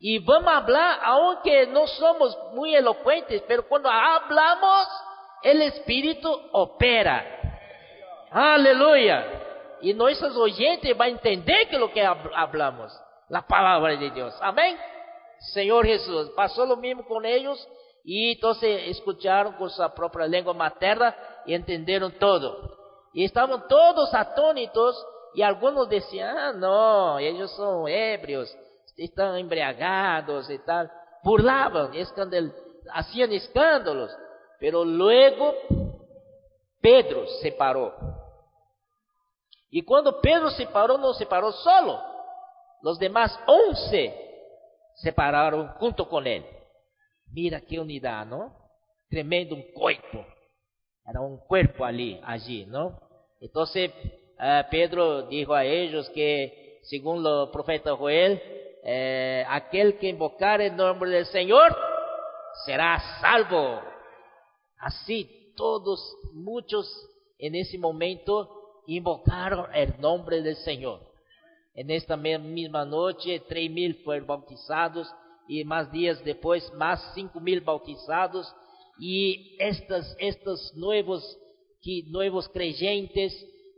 [0.00, 4.88] Y vamos a hablar, aunque no somos muy elocuentes, pero cuando hablamos,
[5.42, 7.24] el Espíritu opera.
[8.30, 9.24] Aleluya.
[9.80, 12.92] Y nuestros oyentes van a entender que lo que hablamos,
[13.28, 14.36] la palabra de Dios.
[14.40, 14.76] Amén.
[15.52, 17.68] Señor Jesús, pasó lo mismo con ellos
[18.02, 21.14] y entonces escucharon con su propia lengua materna
[21.46, 22.76] y entendieron todo.
[23.12, 28.56] Y estaban todos atónitos y algunos decían, ah, no, ellos son ebrios,
[28.96, 30.90] están embriagados y tal.
[31.22, 31.90] Burlaban,
[32.92, 34.16] hacían escándalos.
[34.60, 35.54] Pero luego
[36.80, 37.92] Pedro se paró.
[39.70, 42.00] Y cuando Pedro se paró, no se paró solo.
[42.82, 44.14] Los demás once
[44.94, 46.46] se pararon junto con él.
[47.32, 48.54] Mira qué unidad, ¿no?
[49.08, 50.24] Tremendo cuerpo.
[51.04, 53.00] Era un cuerpo allí, allí, ¿no?
[53.40, 53.90] Entonces
[54.38, 58.40] uh, Pedro dijo a ellos que, según el profeta Joel,
[58.86, 61.74] eh, aquel que invocar el nombre del Señor
[62.66, 63.80] será salvo.
[64.78, 66.00] Así todos,
[66.34, 66.86] muchos
[67.38, 71.00] en ese momento invocaron el nombre del Señor.
[71.74, 75.12] En esta misma noche, tres mil fueron bautizados
[75.48, 78.54] y más días después, más cinco mil bautizados.
[78.98, 81.38] Y estos, estos nuevos,
[82.06, 83.32] nuevos creyentes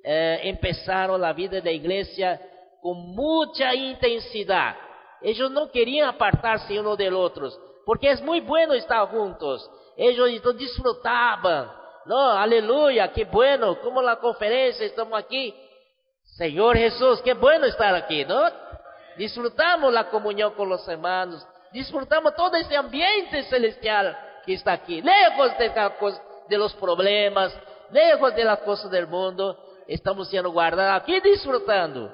[0.09, 2.41] eh, empezaron la vida de la iglesia
[2.81, 4.77] con mucha intensidad.
[5.21, 7.51] Ellos no querían apartarse uno del otro,
[7.85, 9.69] porque es muy bueno estar juntos.
[9.97, 11.73] Ellos disfrutaban.
[12.05, 15.53] No, aleluya, qué bueno, como la conferencia, estamos aquí.
[16.37, 18.45] Señor Jesús, qué bueno estar aquí, ¿no?
[19.17, 25.51] Disfrutamos la comunión con los hermanos, disfrutamos todo este ambiente celestial que está aquí, lejos
[26.49, 27.53] de los problemas,
[27.91, 32.11] lejos de las cosas del mundo, estamos siendo guardados aquí disfrutando.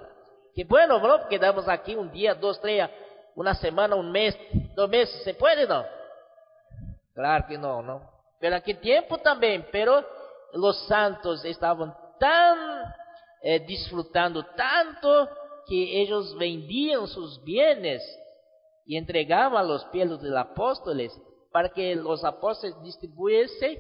[0.55, 1.29] Qué bueno, ¿no?
[1.29, 2.89] Quedamos aquí un día, dos, tres,
[3.35, 4.37] una semana, un mes,
[4.75, 5.85] dos meses, ¿se puede, no?
[7.15, 8.11] Claro que no, ¿no?
[8.39, 10.05] Pero aquel tiempo también, pero
[10.55, 12.93] los santos estaban tan
[13.43, 15.29] eh, disfrutando tanto
[15.67, 18.03] que ellos vendían sus bienes
[18.85, 21.17] y entregaban a los pies de los apóstoles
[21.51, 23.79] para que los apóstoles distribuyesen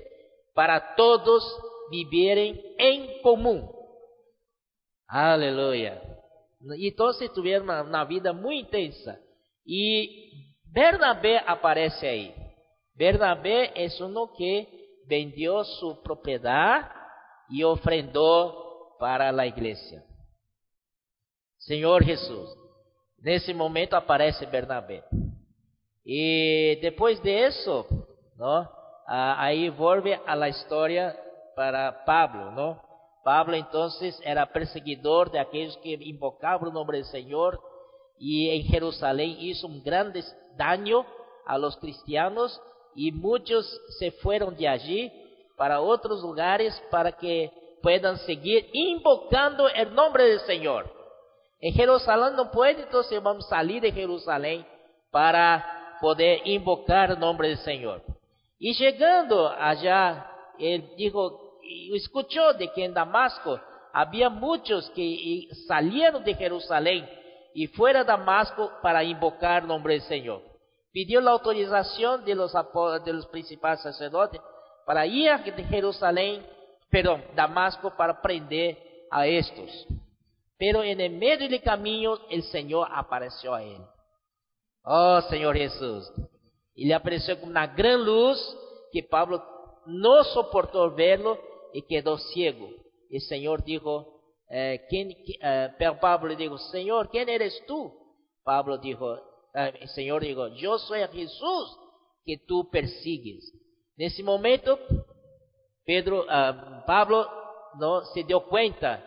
[0.54, 1.42] para todos
[1.90, 3.22] vivieran en
[5.12, 5.24] común.
[5.24, 6.02] Aleluya.
[6.76, 9.18] Y entonces tuvieron una, una vida muy intensa.
[9.64, 12.34] Y Bernabé aparece ahí.
[12.94, 14.68] Bernabé es uno que
[15.06, 16.90] vendió su propiedad
[17.48, 20.04] y ofrendó para la iglesia.
[21.58, 22.56] Senhor Jesus.
[23.18, 25.04] Nesse momento aparece Bernabé.
[26.04, 27.86] E depois disso,
[28.36, 28.68] não?
[29.06, 31.16] aí volve a la história
[31.54, 32.91] para Pablo, não?
[33.24, 33.88] Pablo então
[34.22, 37.58] era perseguidor de aqueles que invocavam o nome do Senhor
[38.18, 40.22] e em Jerusalém hizo um grande
[40.56, 41.04] daño
[41.46, 42.60] a los cristianos
[42.96, 43.66] e muitos
[43.98, 45.10] se foram de allí
[45.56, 47.50] para outros lugares para que
[47.82, 50.90] puedan seguir invocando el nombre del Señor.
[51.60, 54.66] En Jerusalén no puede, entonces vamos a salir de Jerusalén
[55.10, 58.02] para poder invocar el nombre del Señor.
[58.58, 61.41] Y llegando allá, él dijo,
[61.94, 63.60] escuchó de que en Damasco
[63.92, 67.08] había muchos que salieron de Jerusalén
[67.54, 70.42] y fuera a Damasco para invocar el nombre del Señor.
[70.92, 72.52] Pidió la autorización de los,
[73.04, 74.40] de los principales sacerdotes
[74.86, 76.44] para ir a Jerusalén
[76.92, 78.78] perdón, Damasco para prender
[79.10, 79.86] a estos.
[80.58, 83.80] Pero en el medio del camino el Señor apareció a él.
[84.84, 86.12] Oh Señor Jesús.
[86.74, 88.38] Y le apareció con una gran luz
[88.92, 89.42] que Pablo
[89.86, 91.38] no soportó verlo
[91.72, 92.68] y quedó ciego.
[93.10, 97.92] El Señor dijo, eh, ¿quién, eh, Pablo dijo, Señor, ¿quién eres tú?
[98.44, 99.16] Pablo dijo,
[99.54, 101.78] eh, el Señor dijo, yo soy Jesús
[102.24, 103.52] que tú persigues.
[103.96, 104.78] En ese momento
[105.84, 107.28] Pedro, uh, Pablo
[107.78, 109.02] no se dio cuenta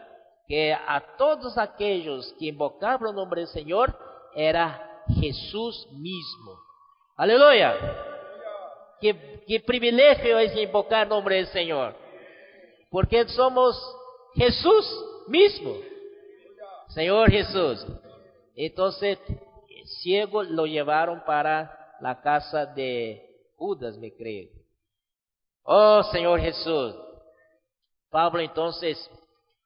[0.47, 3.97] que a todos aquellos que invocaban el nombre del Señor
[4.35, 6.59] era Jesús mismo.
[7.17, 7.75] Aleluya.
[8.99, 11.95] Qué, qué privilegio es invocar el nombre del Señor.
[12.95, 13.75] Porque somos
[14.35, 15.75] Jesús mismo.
[16.87, 17.85] Señor Jesús.
[18.55, 19.19] Entonces,
[20.01, 24.47] ciego lo llevaron para la casa de Judas, me creo.
[25.63, 26.95] Oh Señor Jesús.
[28.09, 29.11] Pablo entonces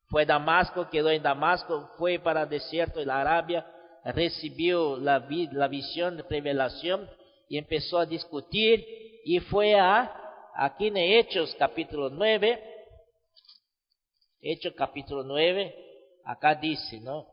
[0.07, 3.63] fue a Damasco, quedó en Damasco, fue para el desierto de la Arabia,
[4.05, 7.07] recibió la, la visión, revelación
[7.47, 8.83] y empezó a discutir
[9.23, 12.78] y fue a, aquí en Hechos capítulo 9,
[14.41, 15.75] Hechos capítulo 9,
[16.23, 17.27] acá dice, ¿no?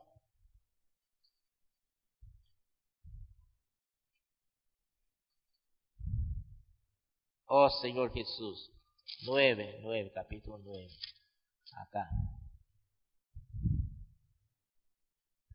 [7.47, 8.73] Oh Señor Jesús.
[9.25, 10.89] 9, 9, capítulo 9.
[11.77, 12.11] Acá.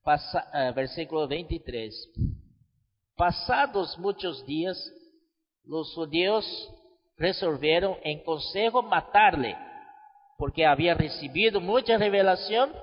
[0.01, 1.93] Pasa, uh, versículo 23.
[3.15, 4.77] Pasados muchos días,
[5.63, 6.45] los judíos
[7.17, 9.55] resolvieron en consejo matarle,
[10.41, 12.73] porque había recibido mucha revelación,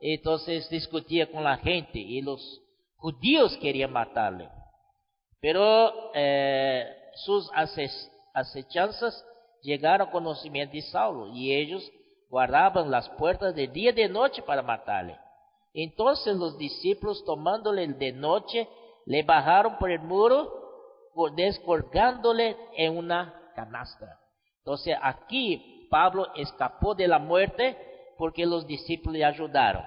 [0.00, 2.40] entonces discutía con la gente y los
[2.96, 4.48] judíos querían matarle.
[5.38, 7.50] Pero eh, sus
[8.32, 9.26] acechanzas
[9.60, 11.86] llegaron al conocimiento de Saulo y ellos
[12.30, 15.18] guardaban las puertas de día y de noche para matarle.
[15.74, 18.66] Entonces los discípulos tomándole de noche
[19.04, 20.50] le bajaron por el muro
[21.36, 24.18] descolgándole en una canastra.
[24.60, 27.76] Entonces aquí Pablo escapó de la muerte
[28.16, 29.84] porque los discípulos le ayudaron.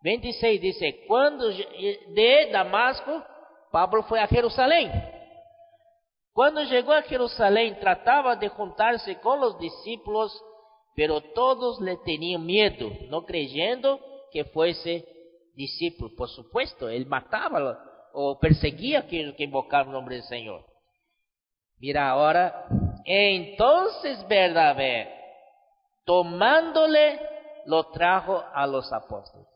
[0.00, 3.22] 26 dice, cuando de Damasco,
[3.70, 4.90] Pablo fue a Jerusalén.
[6.32, 10.42] Cuando llegó a Jerusalén trataba de juntarse con los discípulos,
[10.94, 14.00] pero todos le tenían miedo, no creyendo
[14.32, 15.06] que fuese
[15.54, 16.16] discípulo.
[16.16, 17.78] Por supuesto, él mataba
[18.14, 20.64] o perseguía a aquellos que invocaban el nombre del Señor.
[21.78, 22.68] Mira ahora,
[23.04, 25.25] entonces Bernabé,
[26.06, 27.20] tomándole,
[27.66, 29.46] lo trajo a los apóstoles.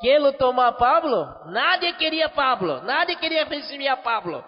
[0.00, 1.46] ¿Quién lo tomó a Pablo?
[1.46, 4.44] Nadie quería a Pablo, nadie quería recibir a Pablo.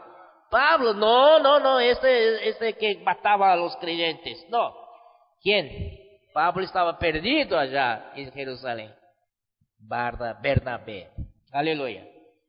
[0.51, 4.47] Pablo, no, no, no, este, este que mataba a los creyentes.
[4.51, 4.73] No.
[5.43, 5.99] ¿Quién?
[6.33, 8.95] Pablo estaba perdido allá en Jerusalén.
[9.79, 11.11] Bernabé.
[11.53, 12.05] Aleluya.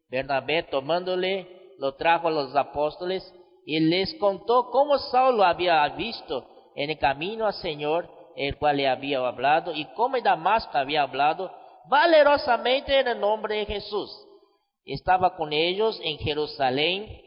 [0.09, 3.23] Bernabé tomándole, lo trajo a los apóstoles
[3.65, 8.87] y les contó cómo Saulo había visto en el camino al Señor, el cual le
[8.87, 11.51] había hablado, y cómo Damasco había hablado
[11.87, 14.11] valerosamente en el nombre de Jesús.
[14.85, 17.21] Estaba con ellos en Jerusalén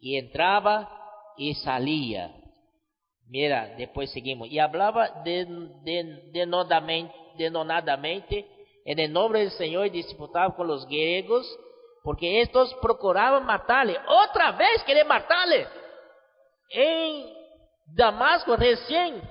[0.00, 0.90] y entraba
[1.36, 2.34] y salía.
[3.28, 4.48] Mira, después seguimos.
[4.48, 5.46] Y hablaba de,
[7.36, 8.46] denodadamente
[8.84, 11.46] en el nombre del Señor y disputaba con los griegos,
[12.02, 13.96] porque estos procuraban matarle.
[14.06, 15.66] Otra vez querían matarle.
[16.70, 17.26] En
[17.86, 19.22] Damasco recién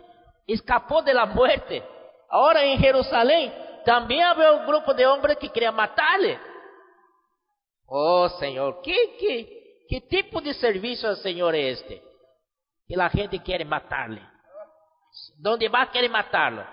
[0.48, 1.84] escapó de la muerte.
[2.30, 3.54] Ahora en Jerusalén
[3.86, 6.40] también había un grupo de hombres que querían matarle.
[7.86, 12.02] Oh Señor, ¿qué, qué, ¿Qué tipo de servicio al Señor es este?
[12.88, 14.22] Que la gente quiere matarle.
[15.38, 16.66] ¿Dónde va quiere matarlo?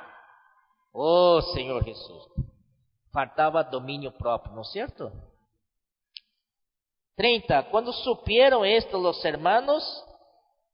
[0.93, 2.29] Oh Señor Jesús.
[3.13, 5.13] Faltaba dominio propio, ¿no es cierto?
[7.17, 7.69] 30.
[7.71, 9.83] Cuando supieron esto los hermanos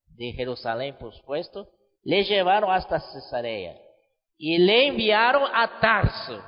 [0.09, 1.69] de Jerusalén, por supuesto,
[2.07, 3.77] le llevaron hasta Cesarea
[4.39, 6.41] y le enviaron a Tarso.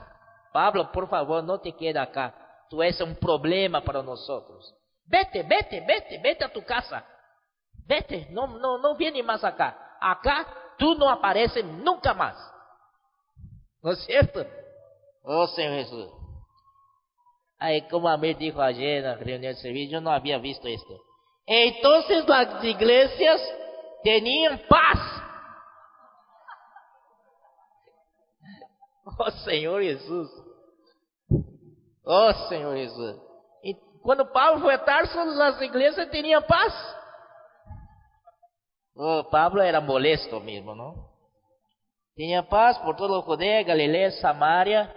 [0.53, 2.33] Pablo, por favor, no te quedes acá.
[2.71, 4.73] Tú eres un problema para nosotros.
[5.05, 7.05] Vete, vete, vete, vete a tu casa.
[7.87, 9.97] Vete, no, no, no viene más acá.
[10.01, 10.47] Acá
[10.79, 12.37] tú no apareces nunca más.
[13.83, 14.47] ¿No es cierto?
[15.25, 16.09] Oh Señor Jesús.
[17.59, 20.69] Ahí como a mí dijo ayer en la reunión de servicio, yo no había visto
[20.69, 21.01] esto.
[21.47, 23.41] Entonces las iglesias
[24.05, 25.25] tenían paz.
[29.19, 30.31] Oh Señor Jesús.
[32.05, 33.17] Oh Señor Jesús.
[34.03, 36.73] Cuando Pablo fue a Tarso, las iglesias tenían paz.
[38.95, 41.11] Oh, Pablo era molesto mismo, ¿no?
[42.15, 44.95] Tenía paz por todo Judea, Galilea, Samaria,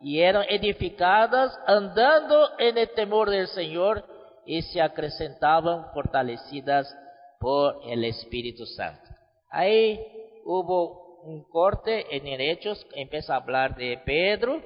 [0.00, 4.04] y eran edificadas andando en el temor del Señor
[4.46, 6.94] y se acrecentaban fortalecidas
[7.38, 9.10] por el Espíritu Santo.
[9.50, 10.00] Ahí
[10.44, 12.58] hubo un corte en el
[12.94, 14.60] empieza a hablar de Pedro,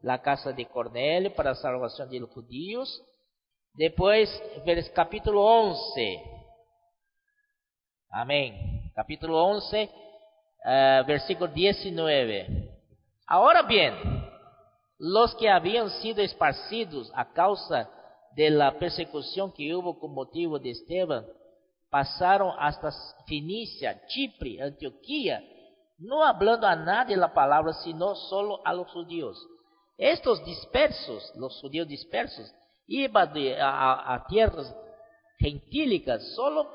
[0.00, 3.02] la casa de Cornelio para la salvación de los judíos,
[3.74, 4.28] Después,
[4.94, 6.22] capítulo 11.
[8.10, 8.92] Amén.
[8.94, 9.90] Capítulo 11,
[10.64, 12.68] uh, versículo 19.
[13.26, 13.94] Ahora bien,
[14.98, 17.88] los que habían sido esparcidos a causa
[18.36, 21.24] de la persecución que hubo con motivo de Esteban,
[21.88, 22.90] pasaron hasta
[23.26, 25.42] Finicia, Chipre, Antioquía,
[26.02, 29.38] no hablando a nadie la palabra, sino solo a los judíos.
[29.96, 32.52] Estos dispersos, los judíos dispersos,
[32.86, 34.74] iban a, tierras
[35.38, 36.68] gentílicas, solo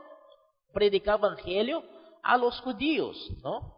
[0.73, 1.83] predicaban evangelio
[2.23, 3.75] a los judíos, ¿no?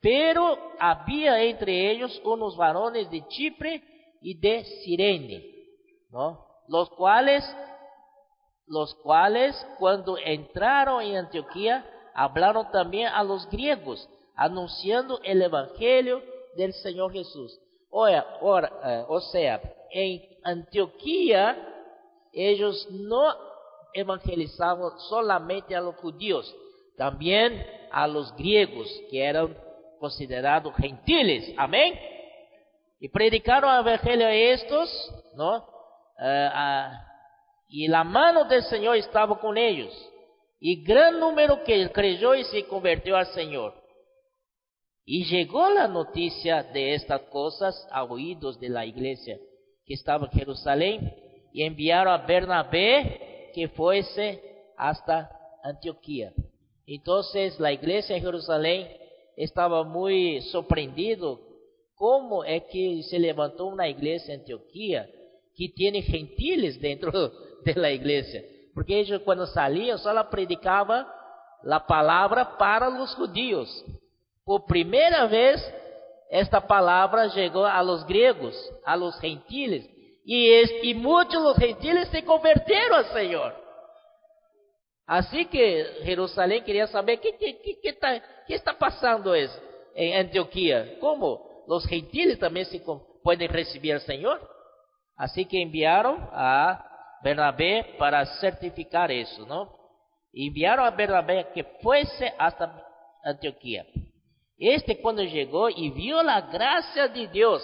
[0.00, 3.82] Pero había entre ellos unos varones de Chipre
[4.20, 5.42] y de Sirene,
[6.10, 6.46] ¿no?
[6.68, 7.44] Los cuales,
[8.66, 11.84] los cuales cuando entraron en Antioquía,
[12.14, 16.22] hablaron también a los griegos, anunciando el evangelio
[16.56, 17.58] del Señor Jesús.
[18.08, 19.60] Eh, o sea,
[19.90, 21.56] en Antioquía
[22.32, 23.34] ellos no
[23.94, 26.54] evangelizaban solamente a los judíos,
[26.98, 29.56] también a los griegos que eran
[29.98, 31.54] considerados gentiles.
[31.56, 31.98] Amén.
[33.00, 35.66] Y predicaron el evangelio a estos, ¿no?
[36.20, 36.50] Eh,
[37.68, 39.92] y la mano del Señor estaba con ellos.
[40.60, 43.85] Y gran número que creyó y se convirtió al Señor.
[45.08, 49.38] Y llegó la noticia de estas cosas a oídos de la iglesia
[49.84, 51.14] que estaba en Jerusalén
[51.52, 54.42] y enviaron a Bernabé que fuese
[54.76, 55.30] hasta
[55.62, 56.32] Antioquía.
[56.88, 58.88] Entonces la iglesia en Jerusalén
[59.36, 61.40] estaba muy sorprendido
[61.94, 65.08] cómo es que se levantó una iglesia en Antioquía
[65.54, 67.12] que tiene gentiles dentro
[67.64, 68.42] de la iglesia.
[68.74, 71.06] Porque ellos cuando salían solo predicaban
[71.62, 73.84] la palabra para los judíos.
[74.46, 75.60] Por primera vez,
[76.30, 79.84] esta palabra llegó a los griegos, a los gentiles.
[80.24, 83.54] Y, es, y muchos los gentiles se convirtieron al Señor.
[85.04, 89.50] Así que Jerusalén quería saber qué, qué, qué, qué está, qué está pasando es
[89.96, 90.96] en Antioquía.
[91.00, 92.80] ¿Cómo los gentiles también se
[93.24, 94.48] pueden recibir al Señor?
[95.16, 99.74] Así que enviaron a Bernabé para certificar eso, ¿no?
[100.32, 102.80] Enviaron a Bernabé que fuese hasta
[103.24, 103.84] Antioquía.
[104.58, 107.62] Este cuando llegó y vio la gracia de Dios,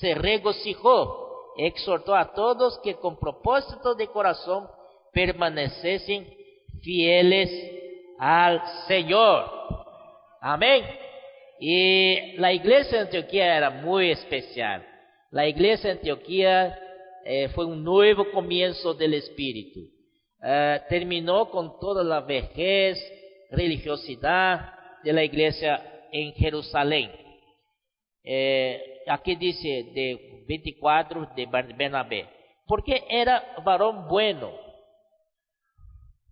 [0.00, 4.68] se regocijó, exhortó a todos que con propósito de corazón
[5.12, 6.28] permaneciesen
[6.82, 7.50] fieles
[8.18, 9.50] al Señor.
[10.40, 10.84] Amén.
[11.60, 14.86] Y la iglesia de Antioquía era muy especial.
[15.30, 16.78] La iglesia de Antioquía
[17.24, 19.80] eh, fue un nuevo comienzo del Espíritu.
[20.42, 22.98] Eh, terminó con toda la vejez,
[23.50, 27.10] religiosidad de la iglesia en Jerusalén.
[28.24, 32.28] Eh, aquí dice de 24 de Bernabé,
[32.66, 34.52] porque era varón bueno,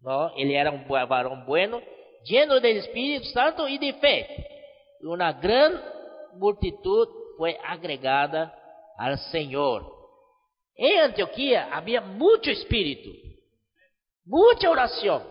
[0.02, 0.34] ¿no?
[0.36, 1.80] Él era un varón bueno,
[2.24, 4.46] lleno del Espíritu Santo y de fe.
[5.00, 5.80] Una gran
[6.34, 8.54] multitud fue agregada
[8.98, 9.92] al Señor.
[10.74, 13.10] En Antioquía había mucho espíritu,
[14.24, 15.22] mucha oración.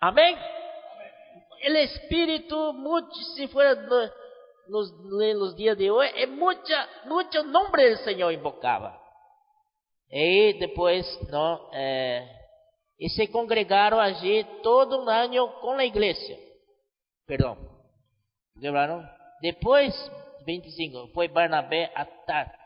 [0.00, 0.36] Amén
[1.62, 3.74] el espíritu, mucho, si fuera
[4.68, 9.02] los, los días de hoy, es mucha, mucho nombre del Señor invocaba.
[10.08, 11.68] Y después, ¿no?
[11.72, 12.28] Eh,
[12.98, 16.38] y se congregaron allí todo un año con la iglesia.
[17.26, 17.58] Perdón.
[18.54, 19.06] ¿Llevaron?
[19.40, 19.94] Después,
[20.46, 22.58] 25, fue Bernabé a Tar.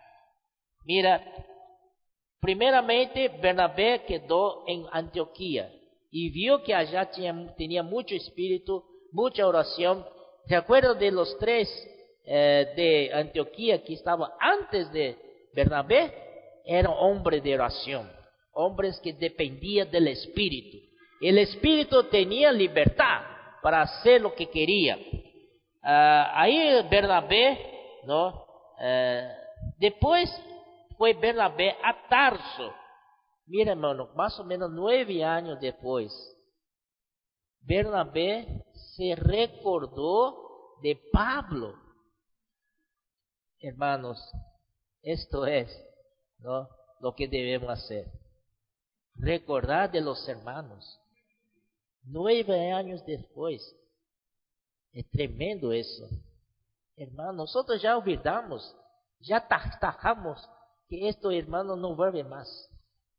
[0.84, 1.20] Mira,
[2.40, 5.70] primeramente Bernabé quedó en Antioquía
[6.10, 7.08] y vio que allá
[7.56, 10.04] tenía mucho espíritu, mucha oración.
[10.46, 11.68] ¿Se acuerdan de los tres
[12.24, 15.16] eh, de Antioquía que estaban antes de
[15.54, 16.12] Bernabé?
[16.64, 18.10] Eran hombres de oración,
[18.52, 20.78] hombres que dependían del espíritu.
[21.20, 23.22] El espíritu tenía libertad
[23.62, 24.98] para hacer lo que quería.
[25.82, 27.58] Ah, ahí Bernabé,
[28.04, 28.46] ¿no?
[28.82, 29.28] Eh,
[29.78, 30.30] después
[30.96, 32.79] fue Bernabé a Tarso
[33.46, 36.12] Mira, hermano, más o menos nueve años después,
[37.62, 38.64] Bernabé
[38.96, 41.74] se recordó de Pablo.
[43.58, 44.18] Hermanos,
[45.02, 45.68] esto es
[46.38, 46.68] ¿no?
[47.00, 48.10] lo que debemos hacer.
[49.14, 50.98] Recordar de los hermanos.
[52.02, 53.60] Nueve años después.
[54.92, 56.08] Es tremendo eso.
[56.96, 58.76] Hermano, nosotros ya olvidamos,
[59.20, 60.48] ya tajamos
[60.88, 62.69] que esto hermano no vuelve más.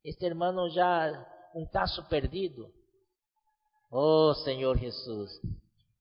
[0.04, 2.72] Este hermano ya un caso perdido.
[3.90, 5.40] Oh Señor Jesús.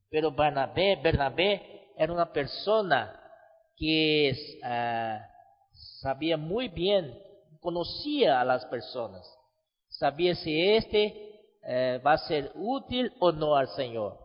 [0.09, 3.17] Pero Bernabé, Bernabé era una persona
[3.77, 4.33] que
[4.63, 5.19] uh,
[6.01, 7.19] sabía muy bien,
[7.61, 9.27] conocía a las personas,
[9.89, 14.19] sabía si este uh, va a ser útil o no al Señor,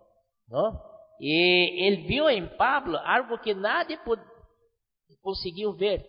[0.47, 0.81] ¿no?
[1.19, 3.99] Y él vio en Pablo algo que nadie
[5.21, 6.05] consiguió ver.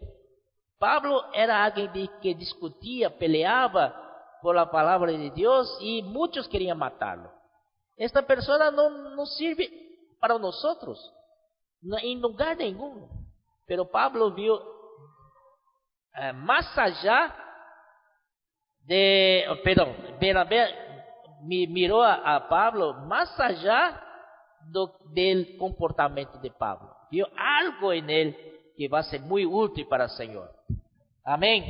[0.79, 7.33] Pablo era alguien que discutía, peleaba por la palabra de Dios y muchos querían matarlo.
[7.97, 9.71] Esta persona no, no sirve
[10.21, 11.13] para nosotros,
[11.83, 13.09] en lugar ninguno.
[13.67, 14.63] Pero Pablo vio
[16.15, 17.35] eh, más allá
[18.85, 19.95] de, perdón,
[21.43, 24.03] miró a, Pablo más allá
[25.13, 26.95] del comportamiento de Pablo.
[27.11, 28.37] Vio algo en él
[28.77, 30.56] que va a ser muy útil para el Señor.
[31.27, 31.65] Amén.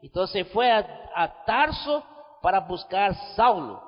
[0.00, 2.02] Entonces fue a, Tarso
[2.42, 3.82] para buscar Saulo.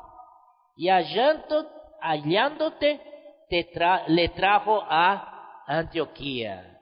[0.77, 3.01] Y hallándote,
[3.49, 3.69] te
[4.09, 6.79] le trajo a Antioquía.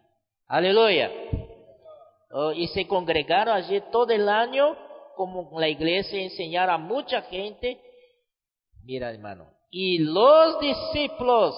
[0.49, 1.11] Aleluya.
[2.33, 4.77] Oh, y se congregaron allí todo el año
[5.15, 7.81] como la iglesia enseñar a mucha gente.
[8.85, 9.47] Mira, hermano.
[9.71, 11.55] Y los discípulos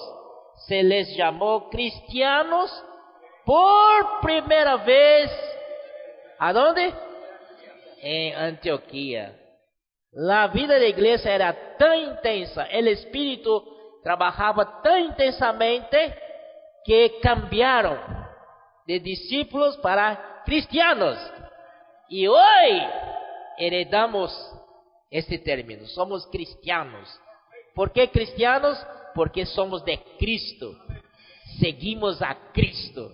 [0.67, 2.71] se les llamó cristianos
[3.45, 5.29] por primera vez.
[6.39, 6.93] ¿A dónde?
[8.01, 9.35] En Antioquía.
[10.11, 13.63] La vida de la iglesia era tan intensa, el espíritu
[14.01, 16.15] trabajaba tan intensamente
[16.83, 17.99] que cambiaron
[18.87, 21.17] de discípulos para cristianos.
[22.07, 22.87] Y hoy
[23.57, 24.33] heredamos
[25.11, 27.19] este término, somos cristianos.
[27.75, 28.83] ¿Por qué cristianos?
[29.13, 30.73] Porque somos de Cristo.
[31.59, 33.11] Seguimos a Cristo.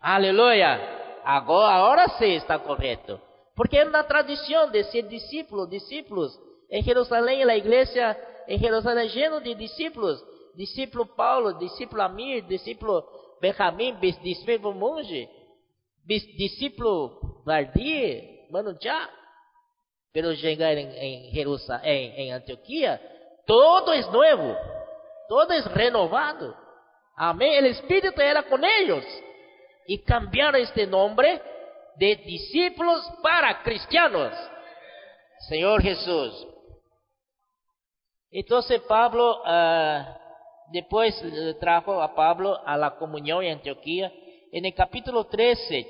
[0.00, 0.95] Aleluya.
[1.28, 3.20] Agora, ahora sí está correcto.
[3.56, 6.38] Porque era una tradición de ser discípulos, discípulos.
[6.68, 8.16] En Jerusalén, la iglesia
[8.46, 10.24] en Jerusalén lleno de discípulos.
[10.54, 13.10] Discípulo Paulo, discípulo Amir, discípulo
[13.40, 15.28] Benjamín, discípulo Monge,
[16.04, 19.10] discípulo Vardir, Mano já.
[20.12, 23.00] Pero llegar en, en Jerusalén, en, en Antioquía,
[23.44, 24.56] todo es nuevo,
[25.28, 26.56] todo es renovado.
[27.16, 27.64] Amén.
[27.64, 29.04] El Espíritu era con ellos.
[29.86, 31.40] Y cambiaron este nombre
[31.96, 34.32] de discípulos para cristianos.
[35.48, 36.46] Señor Jesús.
[38.30, 40.04] Entonces Pablo, uh,
[40.72, 41.14] después
[41.60, 44.12] trajo a Pablo a la comunión en Antioquía.
[44.52, 45.86] En el capítulo 13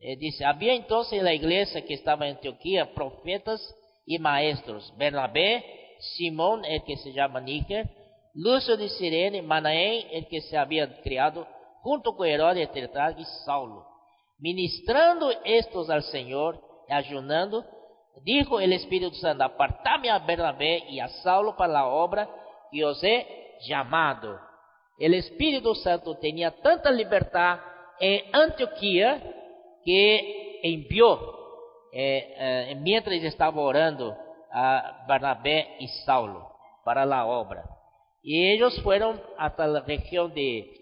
[0.00, 3.74] eh, dice, había entonces en la iglesia que estaba en Antioquía profetas
[4.06, 5.64] y maestros, Bernabé,
[6.16, 7.88] Simón, el que se llama Níger,
[8.34, 11.46] Lucio de Sirene, Manaén, el que se había criado
[11.82, 13.86] junto con Herodes Tetrarca y Saulo.
[14.38, 17.64] Ministrando estos al Señor y ayunando,
[18.22, 22.28] dijo el Espíritu Santo, apartame a Bernabé y a Saulo para la obra
[22.70, 24.38] que os he llamado.
[24.98, 27.60] El Espíritu Santo tenía tanta libertad
[28.00, 29.22] en Antioquía
[29.84, 31.38] que envió
[31.92, 34.16] eh, eh, mientras estaba orando
[34.52, 36.52] a Barnabé y Saulo
[36.84, 37.64] para la obra.
[38.22, 40.77] Y ellos fueron hasta la región de,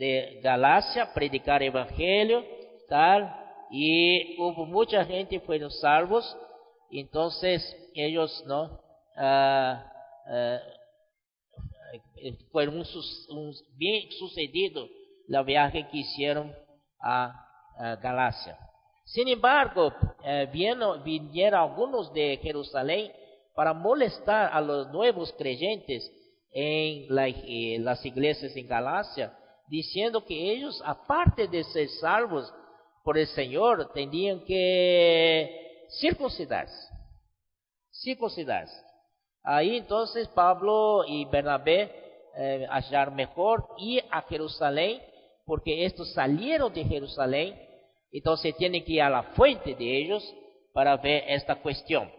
[0.00, 2.42] de Galacia, predicar evangelio,
[2.88, 3.30] tal,
[3.70, 6.24] y hubo mucha gente fueron salvos,
[6.90, 7.60] entonces
[7.94, 8.80] ellos no
[9.16, 9.74] uh,
[10.32, 10.58] uh,
[12.50, 14.88] fueron un, bien sucedido
[15.28, 16.50] la viaje que hicieron
[17.00, 17.46] a
[18.02, 18.58] Galácia.
[19.04, 19.92] Sin embargo,
[20.24, 23.10] eh, vieron, vinieron algunos de Jerusalén
[23.54, 26.10] para molestar a los nuevos creyentes
[26.52, 29.32] en eh, las iglesias en Galacia,
[29.70, 32.52] diciendo que ellos, aparte de ser salvos
[33.02, 36.92] por el Señor, tenían que circuncidarse.
[37.90, 38.76] Circuncidarse.
[39.42, 41.90] Ahí entonces Pablo y Bernabé
[42.36, 42.68] eh,
[43.14, 45.00] mejor ir a Jerusalén,
[45.46, 47.70] porque estos salieron de Jerusalén
[48.12, 50.34] entonces tiene que ir a la fuente de ellos
[50.72, 52.10] para ver esta cuestión.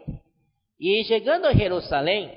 [0.78, 2.32] Y llegando a Jerusalén,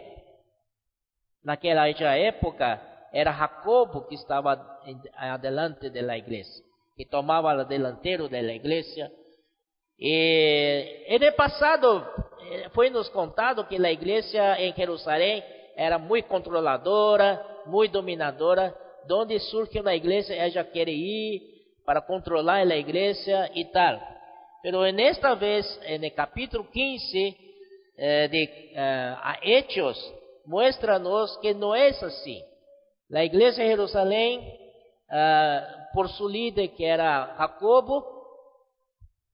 [1.41, 4.81] naquela época, era Jacobo que estaba
[5.17, 6.65] adelante de la iglesia,
[6.97, 9.09] que tomaba el delantero de la iglesia.
[9.97, 12.11] Y en el pasado
[12.51, 15.45] eh, fue nos contado que la iglesia en Jerusalén
[15.77, 18.75] era muy controladora, muy dominadora.
[19.07, 21.41] Donde surge una iglesia, ella quiere ir
[21.85, 24.01] para controlar la iglesia y tal.
[24.61, 27.37] Pero en esta vez, en el capítulo 15
[27.97, 30.13] eh, de eh, Hechos,
[30.43, 32.43] muéstranos que no es así.
[33.07, 34.41] La iglesia de Jerusalén,
[35.11, 35.61] eh,
[35.93, 38.05] por su líder que era Jacobo,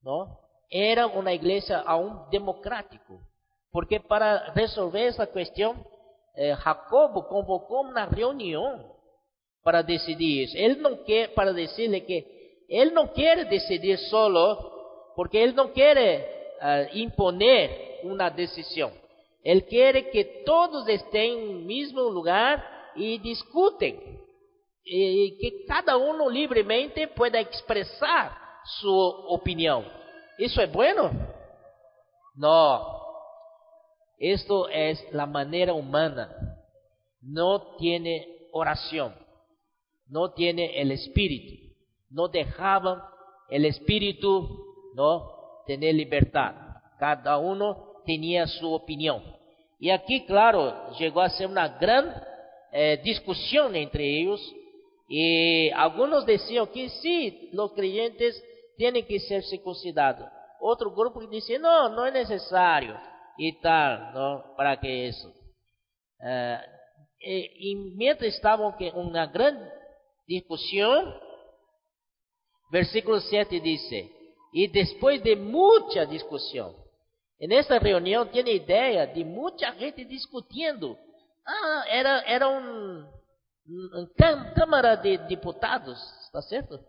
[0.02, 0.38] ¿no?
[0.68, 3.20] era una iglesia aún democrático.
[3.70, 5.82] Porque para resolver esa cuestión,
[6.60, 8.86] Jacobo convocó una reunión
[9.62, 10.58] para decidir eso.
[10.58, 12.42] Él no quiere, para decirle que
[12.72, 14.72] él no quiere decidir solo
[15.14, 16.26] porque Él no quiere
[16.60, 18.92] uh, imponer una decisión.
[19.44, 22.64] Él quiere que todos estén en el mismo lugar
[22.94, 24.20] y discuten.
[24.84, 28.32] Y que cada uno libremente pueda expresar
[28.80, 29.84] su opinión.
[30.38, 31.10] ¿Eso es bueno?
[32.34, 33.02] No.
[34.18, 36.30] Esto es la manera humana.
[37.20, 39.14] No tiene oración.
[40.08, 41.74] No tiene el espíritu.
[42.10, 43.02] No dejaban
[43.48, 44.48] el espíritu,
[44.94, 46.54] no tener libertad.
[46.98, 49.22] Cada uno tenía su opinión.
[49.78, 52.14] Y aquí, claro, llegó a ser una gran
[52.72, 54.40] eh, discusión entre ellos.
[55.08, 58.42] Y algunos decían que sí, los creyentes
[58.76, 60.28] tienen que ser circuncidados.
[60.60, 62.98] Otro grupo dice, no, no es necesario.
[63.36, 64.54] Y tal, ¿no?
[64.56, 65.32] ¿Para qué eso?
[66.24, 66.58] Eh,
[67.58, 69.58] y mientras estaban en una gran
[70.26, 71.14] discusión,
[72.70, 74.10] versículo 7 dice,
[74.52, 76.74] y después de mucha discusión,
[77.38, 80.96] en esta reunión tiene idea de mucha gente discutiendo.
[81.44, 83.08] Ah, era, era un,
[84.54, 86.80] cámara de diputados, ¿está cierto?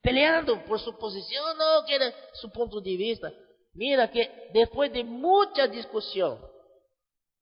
[0.00, 3.32] Peleando por su posición, no, que era su punto de vista.
[3.74, 6.38] Mira que después de mucha discusión,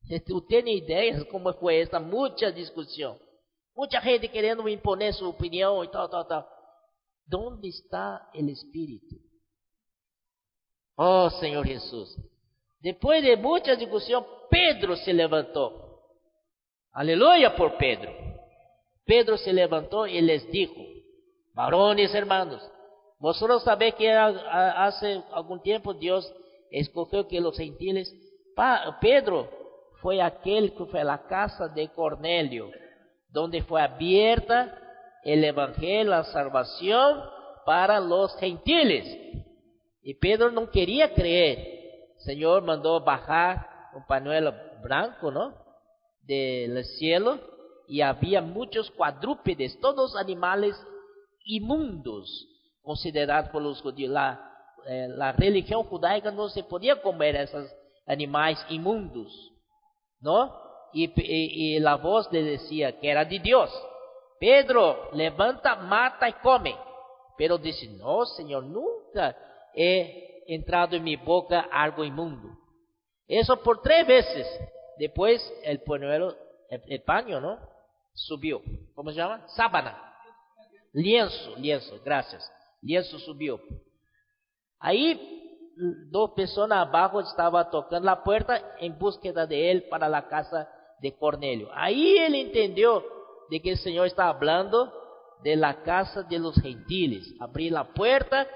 [0.26, 3.18] tú tienes ideas cómo fue esta mucha discusión.
[3.74, 6.46] Mucha gente queriendo imponer su opinión y tal, tal, tal.
[7.24, 9.16] ¿Dónde está el Espíritu?
[10.96, 12.14] Oh Señor Jesús.
[12.80, 16.00] Después de mucha discusión, Pedro se levantó.
[16.92, 18.10] Aleluya por Pedro.
[19.04, 20.80] Pedro se levantó y les dijo,
[21.52, 22.62] varones hermanos,
[23.18, 26.32] vosotros sabéis que hace algún tiempo Dios
[26.70, 28.14] escogió que los gentiles,
[29.00, 29.50] Pedro
[30.00, 32.70] fue aquel que a la casa de Cornelio,
[33.28, 34.76] donde fue abierta
[35.24, 37.22] el evangelio, la salvación
[37.66, 39.04] para los gentiles.
[40.02, 41.79] Y Pedro no quería creer.
[42.20, 45.54] El Señor mandó bajar un pañuelo blanco, ¿no?
[46.22, 47.38] Del cielo
[47.88, 50.76] y había muchos cuadrúpedes, todos animales
[51.44, 52.46] inmundos,
[52.82, 54.12] considerados por los judíos.
[54.12, 54.38] La,
[54.86, 57.68] eh, la religión judaica no se podía comer esos
[58.06, 59.32] animales inmundos,
[60.20, 60.54] ¿no?
[60.92, 63.70] Y, y, y la voz le decía que era de Dios.
[64.38, 66.76] Pedro, levanta, mata y come.
[67.38, 69.34] Pero dice, no, Señor, nunca
[69.74, 72.48] he entrado en mi boca algo inmundo.
[73.26, 74.46] Eso por tres veces.
[74.98, 76.36] Después el pañuelo,
[76.68, 77.58] el, paño, ¿no?
[78.12, 78.60] Subió.
[78.94, 79.46] ¿Cómo se llama?
[79.56, 79.96] Sábana.
[80.92, 82.50] Lienzo, lienzo, gracias.
[82.82, 83.60] Lienzo subió.
[84.80, 85.38] Ahí
[86.10, 90.68] dos personas abajo estaban tocando la puerta en búsqueda de él para la casa
[91.00, 91.70] de Cornelio.
[91.72, 93.04] Ahí él entendió
[93.48, 94.92] de que el Señor está hablando
[95.42, 97.32] de la casa de los gentiles.
[97.40, 98.46] Abrir la puerta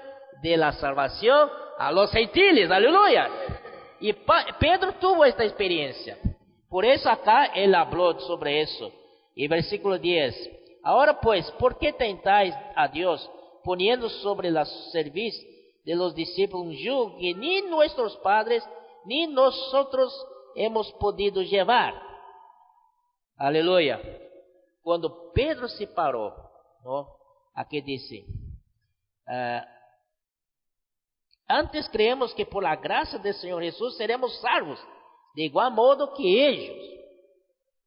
[0.41, 2.69] de la salvación a los gentiles.
[2.69, 3.29] Aleluya.
[3.99, 6.17] Y Pedro tuvo esta experiencia.
[6.69, 8.91] Por eso acá él habló sobre eso.
[9.33, 10.49] Y versículo 10.
[10.83, 13.29] Ahora pues, ¿por qué tentáis a Dios
[13.63, 15.35] poniendo sobre la cerviz
[15.83, 18.63] de los discípulos un yugo que ni nuestros padres
[19.05, 20.13] ni nosotros
[20.55, 21.93] hemos podido llevar?
[23.37, 23.99] Aleluya.
[24.81, 26.33] Cuando Pedro se paró,
[26.83, 27.07] ¿no?
[27.55, 28.25] aquí dice,
[29.27, 29.74] uh,
[31.47, 34.79] antes creemos que por la gracia del Señor Jesús seremos salvos,
[35.35, 36.75] de igual modo que ellos.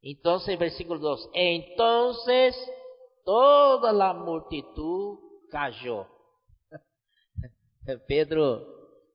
[0.01, 2.55] Entonces, versículo 2, entonces
[3.25, 5.19] toda la multitud
[5.51, 6.07] cayó.
[8.07, 8.65] Pedro,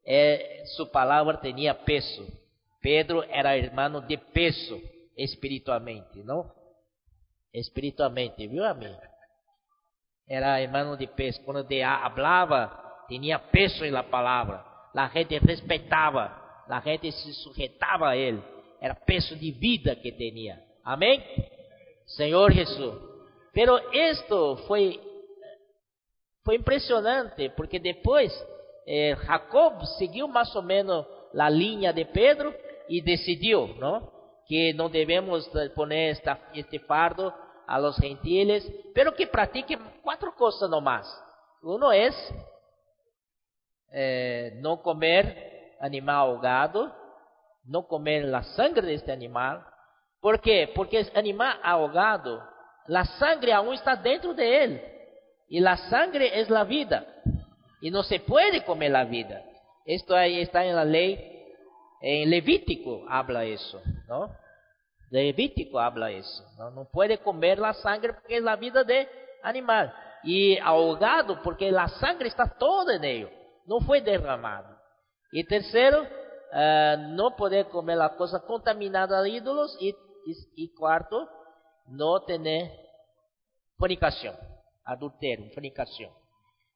[0.05, 2.25] eh, su palabra tenía peso.
[2.81, 4.79] Pedro era hermano de peso
[5.17, 6.53] espiritualmente, ¿no?
[7.55, 8.99] espiritualmente, viu, amigo?
[10.27, 11.41] Era hermano de peso.
[11.45, 12.84] Quando de hablava,
[13.19, 14.65] tinha peso na palavra.
[14.95, 16.31] A gente respeitava,
[16.69, 18.43] a gente se sujeitava a ele.
[18.81, 20.61] Era peso de vida que tinha.
[20.85, 21.23] Amém?
[22.07, 23.01] Senhor Jesus.
[23.53, 25.01] Pero esto foi
[26.45, 28.31] foi impressionante, porque depois
[28.87, 32.55] eh, Jacob seguiu mais ou menos a linha de Pedro
[32.87, 34.13] e decidiu, não?
[34.47, 37.33] Que não devemos poner esta, este fardo
[37.67, 38.63] a los gentiles,
[38.93, 41.07] pero que practiquen cuatro cosas nomás.
[41.63, 42.15] Uno es
[43.97, 46.93] eh, no comer animal ahogado,
[47.65, 49.65] no comer la sangre de este animal.
[50.21, 50.71] ¿Por qué?
[50.75, 52.43] Porque el animal ahogado,
[52.89, 54.83] la sangre aún está dentro de él.
[55.49, 57.07] Y la sangre es la vida.
[57.81, 59.43] Y no se puede comer la vida.
[59.85, 61.47] Esto ahí está en la ley,
[62.01, 64.35] en Levítico habla eso, ¿no?
[65.11, 66.45] Levítico habla eso.
[66.59, 69.09] No, puede comer la sangre porque es la vida de
[69.43, 69.95] animal.
[70.25, 73.31] Y ahogado porque la sangre está toda en ello.
[73.67, 74.79] No fue derramado.
[75.33, 79.77] Y tercero, uh, no poder comer la cosa contaminada de ídolos.
[79.81, 81.29] Y, y, y cuarto,
[81.89, 82.71] no tener
[83.77, 84.37] fornicación,
[84.85, 86.11] adulterio, fornicación.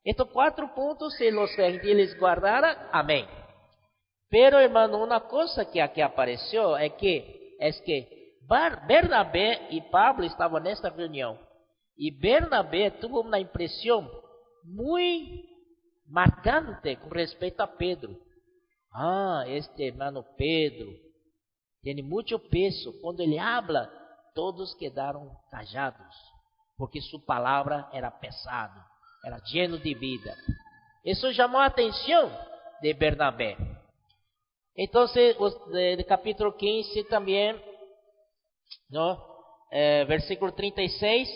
[0.04, 3.26] Estos cuatro puntos, si los gentiles guardaran, amén.
[4.30, 8.36] Pero hermano, una cosa que aquí apareció es que, es que
[8.86, 11.38] Bernabé y Pablo estaban en esta reunión.
[11.96, 14.08] Y Bernabé tuvo una impresión
[14.62, 15.57] muy
[16.08, 18.16] marcante con respecto a Pedro.
[18.92, 20.88] Ah, este hermano Pedro
[21.82, 22.92] tiene mucho peso.
[23.00, 23.90] Cuando ele habla,
[24.34, 26.16] todos quedaram callados,
[26.76, 28.80] porque sua palavra era pesado,
[29.24, 30.34] era lleno de vida.
[31.04, 32.30] Isso chamou a atenção
[32.80, 33.56] de Bernabé.
[34.76, 37.60] Então, no capítulo 15 também,
[38.88, 39.18] no,
[39.72, 41.28] eh, versículo 36,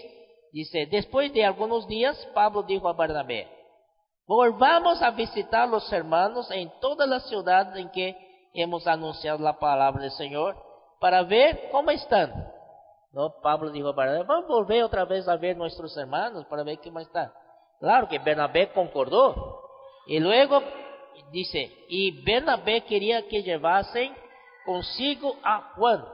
[0.53, 3.62] diz: Depois de alguns dias, Pablo dijo a Bernabé:
[4.27, 8.17] Volvamos a visitar los hermanos en todas las ciudades en que
[8.55, 10.57] hemos anunciado la palabra del Señor
[11.01, 12.53] para ver cómo están.
[13.13, 16.79] No, Pablo dijo a Bernabé, vamos volver otra vez a ver nuestros hermanos para ver
[16.83, 17.33] cómo están.
[17.81, 19.61] Claro que Bernabé concordó.
[20.07, 20.63] Y luego
[21.31, 24.15] dice, y Bernabé quería que llevasen
[24.65, 26.05] consigo a Juan,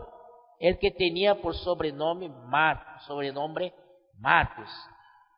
[0.58, 3.74] el que tenía por sobrenombre Marcos, sobrenombre
[4.18, 4.68] Marcos.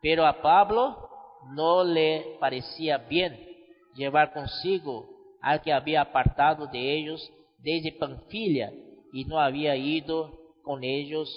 [0.01, 1.10] Pero a Pablo
[1.49, 3.39] no le parecía bien
[3.95, 5.09] llevar consigo
[5.41, 8.73] al que había apartado de ellos desde Panfilia
[9.13, 10.31] y no había ido
[10.63, 11.29] con ellos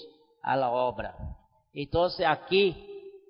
[0.41, 1.16] a la obra.
[1.74, 2.76] Entonces aquí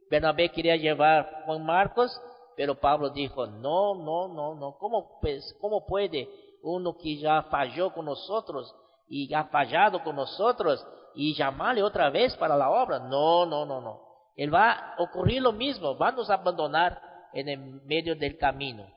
[0.10, 2.22] Bernabé quería llevar a Juan Marcos,
[2.56, 6.30] pero Pablo dijo, no, no, no, no, ¿cómo, pues, ¿cómo puede
[6.62, 8.76] uno que ya falló con nosotros
[9.08, 13.00] y ha fallado con nosotros y llamarle otra vez para la obra?
[13.00, 14.13] No, no, no, no.
[14.36, 17.02] Él va a ocurrir lo mismo, va a abandonar
[17.34, 18.88] en el medio del camino.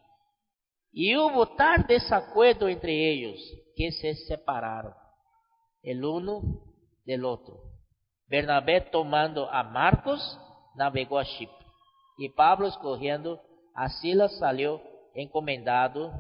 [0.91, 3.39] Y hubo tal desacuerdo entre ellos
[3.74, 4.95] que se separaron
[5.82, 6.43] el uno
[7.05, 7.61] del otro.
[8.26, 10.39] Bernabé tomando a Marcos
[10.74, 11.66] navegó a Chipre
[12.18, 13.41] y Pablo escogiendo
[13.74, 14.80] a Silas salió
[15.14, 16.12] encomendado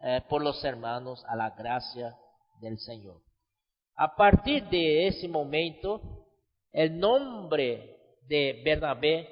[0.00, 2.16] eh, por los hermanos a la gracia
[2.60, 3.20] del Señor.
[3.96, 6.00] A partir de ese momento,
[6.72, 7.99] el nombre
[8.30, 9.28] de Bernabé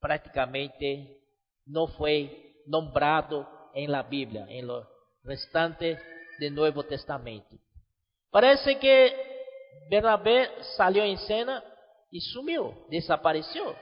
[0.00, 1.20] prácticamente
[1.66, 4.88] no fue nombrado en la Biblia, en lo
[5.22, 5.98] restante
[6.38, 7.54] del Nuevo Testamento.
[8.30, 9.14] Parece que
[9.90, 11.62] Bernabé salió en escena
[12.10, 13.76] y sumió, desapareció.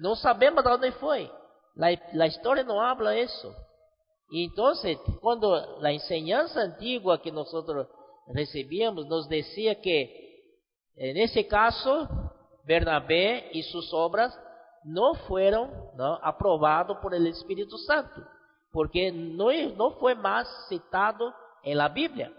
[0.00, 1.30] No sabemos dónde fue.
[1.76, 3.56] La, la historia no habla eso.
[4.30, 7.88] Y entonces, cuando la enseñanza antigua que nosotros
[8.26, 10.24] recibíamos nos decía que
[10.96, 12.25] en ese caso
[12.66, 14.36] Bernabé y sus obras
[14.82, 16.18] no fueron ¿no?
[16.22, 18.22] aprobados por el Espíritu Santo,
[18.72, 22.32] porque no, no fue más citado en la Biblia.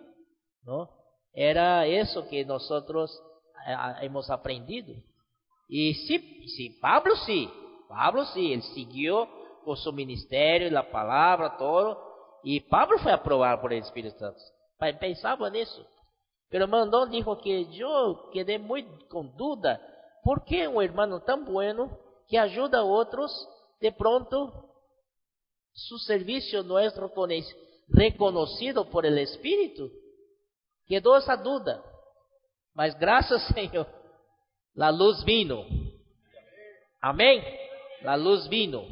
[0.64, 0.90] ¿no?
[1.34, 3.12] Era eso que nosotros
[3.66, 4.94] eh, hemos aprendido.
[5.70, 7.50] Y sí, sí, Pablo sí,
[7.88, 9.28] Pablo sí, él siguió
[9.64, 14.40] con su ministerio, la palabra, todo, y Pablo fue aprobado por el Espíritu Santo.
[15.00, 15.86] Pensaba en eso.
[16.50, 19.82] Pero Mandón dijo que yo quedé muy con duda
[20.28, 21.90] ¿Por qué un hermano tan bueno
[22.28, 23.32] que ayuda a otros,
[23.80, 24.74] de pronto
[25.72, 26.94] su servicio no es
[27.88, 29.90] reconocido por el Espíritu?
[30.86, 31.82] Quedó esa duda.
[32.74, 33.88] Mas gracias Señor,
[34.74, 35.64] la luz vino.
[37.00, 37.42] Amén.
[38.02, 38.84] La luz vino.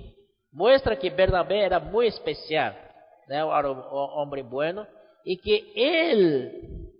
[0.54, 2.80] Muestra que Bernabé era muy especial,
[3.28, 4.88] era un hombre bueno,
[5.26, 6.94] y que él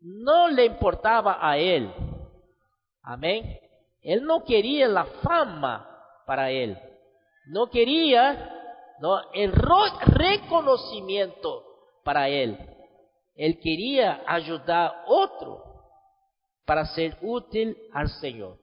[0.00, 1.92] no le importaba a él.
[3.02, 3.61] Amén.
[4.02, 5.88] Él no quería la fama
[6.26, 6.76] para él.
[7.46, 8.50] No quería
[9.32, 11.64] el reconocimiento
[12.04, 12.58] para él.
[13.34, 15.64] Él quería ayudar a otro
[16.66, 18.58] para ser útil al Señor.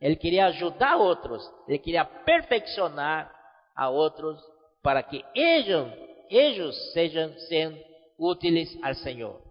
[0.00, 1.50] Él quería ayudar a otros.
[1.66, 3.32] Él quería perfeccionar
[3.74, 4.42] a otros
[4.82, 5.92] para que ellos,
[6.28, 7.76] ellos sean, sean
[8.18, 9.42] útiles al Señor.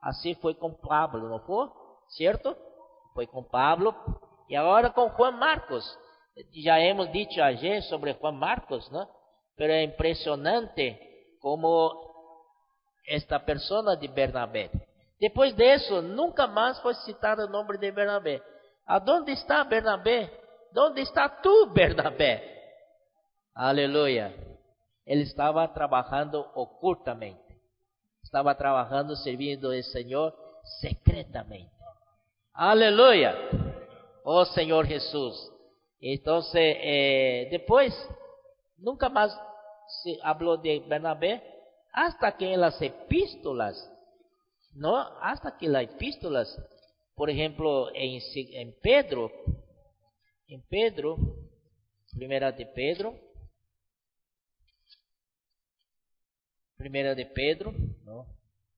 [0.00, 1.68] Así fue con Pablo, ¿no fue?
[2.08, 2.56] ¿Cierto?
[3.14, 3.94] Fue con Pablo
[4.52, 5.98] y ahora con Juan Marcos.
[6.52, 9.08] Ya hemos dicho ayer sobre Juan Marcos, ¿no?
[9.56, 11.90] Pero es impresionante como
[13.06, 14.70] esta persona de Bernabé.
[15.18, 18.42] Después de eso, nunca más fue citado el nombre de Bernabé.
[18.84, 20.30] ¿A dónde está Bernabé?
[20.70, 22.60] ¿Dónde está tú, Bernabé?
[23.54, 24.34] Aleluya.
[25.06, 27.58] Él estaba trabajando ocultamente.
[28.22, 30.36] Estaba trabajando, sirviendo al Señor
[30.78, 31.72] secretamente.
[32.52, 33.34] Aleluya
[34.24, 35.50] Oh Senhor Jesus.
[36.00, 37.92] Então, eh, depois,
[38.78, 39.32] nunca mais
[40.02, 41.42] se falou de Bernabé,
[41.92, 43.76] hasta que as epístolas,
[44.74, 44.96] não?
[45.20, 46.48] Hasta que as epístolas,
[47.14, 49.30] por exemplo, em, em Pedro,
[50.48, 51.16] em Pedro,
[52.16, 53.18] primeira de Pedro,
[56.76, 57.72] primeira de Pedro,
[58.04, 58.26] não?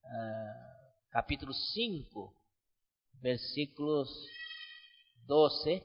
[0.05, 2.35] Ah, capítulo 5,
[3.23, 4.09] versículos
[5.27, 5.83] 12.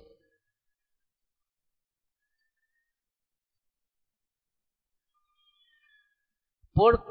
[6.74, 7.04] Por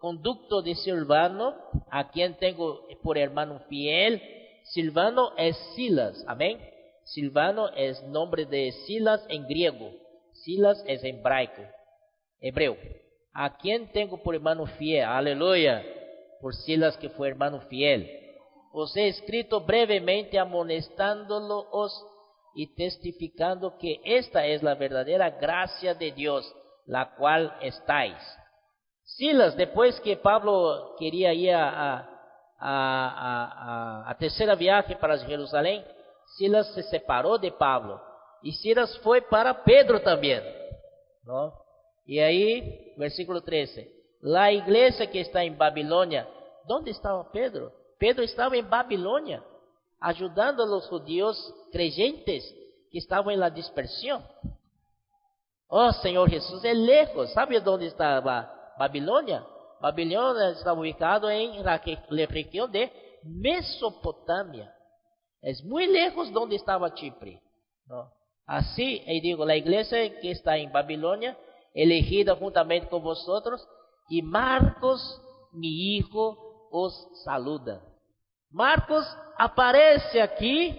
[0.00, 1.54] conducto de Silvano,
[1.90, 4.20] a quien tengo por hermano fiel,
[4.64, 6.60] Silvano es Silas, amén.
[7.04, 9.92] Silvano es nombre de Silas en griego,
[10.32, 11.62] Silas es hebraico,
[12.40, 12.76] hebreo.
[13.32, 15.82] A quien tengo por hermano fiel, aleluya,
[16.40, 18.21] por Silas que fue hermano fiel.
[18.72, 22.06] Os he escrito brevemente amonestándolos
[22.54, 26.50] y testificando que esta es la verdadera gracia de Dios,
[26.86, 28.16] la cual estáis.
[29.04, 32.08] Silas, después que Pablo quería ir a,
[32.58, 35.84] a, tercera viaje para Jerusalén,
[36.36, 38.00] Silas se separó de Pablo.
[38.42, 40.42] Y Silas fue para Pedro también.
[42.04, 43.92] Y ahí, versículo 13,
[44.22, 46.26] la iglesia que está en Babilonia,
[46.66, 47.81] ¿dónde estaba Pedro?
[48.02, 49.44] Pedro estaba en Babilonia,
[50.00, 52.42] ayudando a los judíos creyentes
[52.90, 54.26] que estaban en la dispersión.
[55.68, 57.32] Oh Señor Jesús, es lejos.
[57.32, 59.46] ¿Sabe dónde estaba Babilonia?
[59.80, 61.80] Babilonia está ubicado en la
[62.26, 62.92] región de
[63.22, 64.74] Mesopotamia.
[65.40, 67.40] Es muy lejos donde estaba Chipre.
[67.86, 68.10] ¿no?
[68.46, 71.38] Así, y digo, la iglesia que está en Babilonia,
[71.72, 73.64] elegida juntamente con vosotros,
[74.08, 75.22] y Marcos,
[75.52, 77.91] mi hijo, os saluda.
[78.52, 79.06] Marcos
[79.38, 80.76] aparece aquí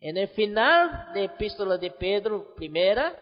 [0.00, 3.16] en el final de Epístola de Pedro, primera,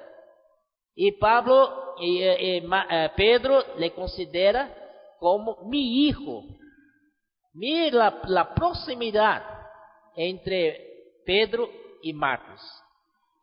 [0.94, 4.74] y Pablo y, eh, Pedro le considera
[5.18, 6.42] como mi hijo.
[7.52, 9.42] Mira la, proximidad
[10.16, 11.68] entre Pedro
[12.02, 12.60] y Marcos.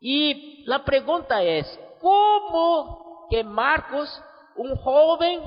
[0.00, 1.66] Y la pregunta es,
[2.00, 4.22] ¿cómo que Marcos,
[4.56, 5.40] un joven,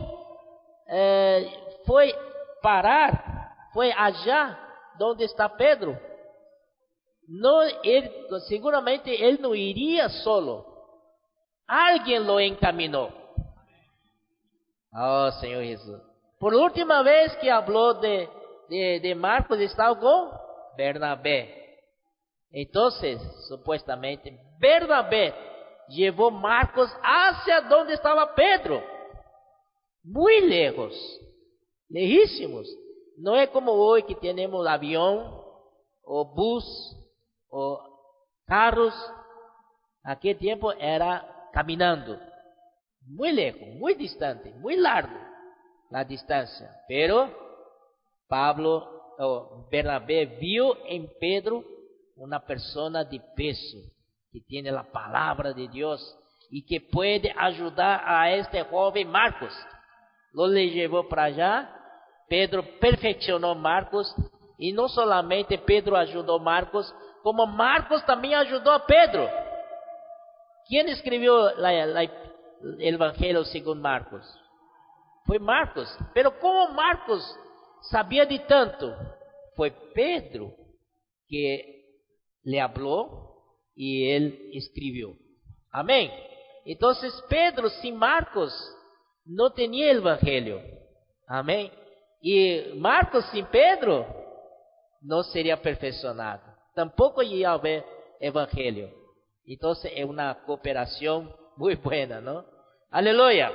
[0.87, 1.53] eh,
[1.85, 2.13] fue
[2.61, 3.30] parar,
[3.73, 4.57] fue allá
[4.97, 5.97] donde está Pedro?
[7.27, 7.61] No,
[8.47, 10.65] seguramente él no iría solo.
[11.67, 13.09] Alguien lo encaminó.
[14.93, 16.01] Oh, Señor Jesús.
[16.39, 18.27] Por última vez que habló de,
[18.67, 20.31] de, de Marcos, estaba con
[20.75, 21.79] Bernabé.
[22.51, 25.33] Entonces, supuestamente, Bernabé
[25.87, 28.83] llevó Marcos hacia donde estaba Pedro.
[30.03, 30.93] Muy lejos,
[31.87, 32.67] lejísimos.
[33.21, 35.39] No es como hoy que tenemos avión
[36.03, 36.65] o bus
[37.49, 37.79] o
[38.47, 38.93] carros.
[40.03, 42.19] Aquel tiempo era caminando.
[43.05, 43.95] Muy lejos, muy
[44.59, 45.31] muy largo
[45.91, 46.71] la distancia.
[46.87, 47.29] Pero
[48.27, 51.63] Pablo, o Bernabé, vio en Pedro
[52.15, 53.77] una persona de peso,
[54.31, 56.17] que tiene la palabra de Dios
[56.49, 59.53] y que puede ayudar a este joven Marcos.
[60.33, 61.77] Lo le llevó para allá.
[62.31, 64.15] Pedro perfeccionó Marcos
[64.57, 69.29] y no solamente Pedro ayudó a Marcos, como Marcos también ayudó a Pedro.
[70.65, 72.09] ¿Quién escribió el
[72.79, 74.23] Evangelio según Marcos?
[75.25, 75.93] Fue Marcos.
[76.13, 77.21] Pero como Marcos
[77.89, 78.95] sabía de tanto,
[79.57, 80.55] fue Pedro
[81.27, 81.99] que
[82.43, 83.43] le habló
[83.75, 85.17] y él escribió.
[85.69, 86.09] Amén.
[86.63, 88.53] Entonces Pedro sin Marcos
[89.25, 90.61] no tenía el Evangelio.
[92.21, 92.73] Amén.
[92.73, 94.05] Y Marcos sin Pedro
[95.01, 96.41] no sería perfeccionado.
[96.75, 97.83] Tampoco iba a haber
[98.19, 98.89] Evangelio.
[99.45, 102.45] Entonces es una cooperación muy buena, ¿no?
[102.91, 103.51] Aleluya.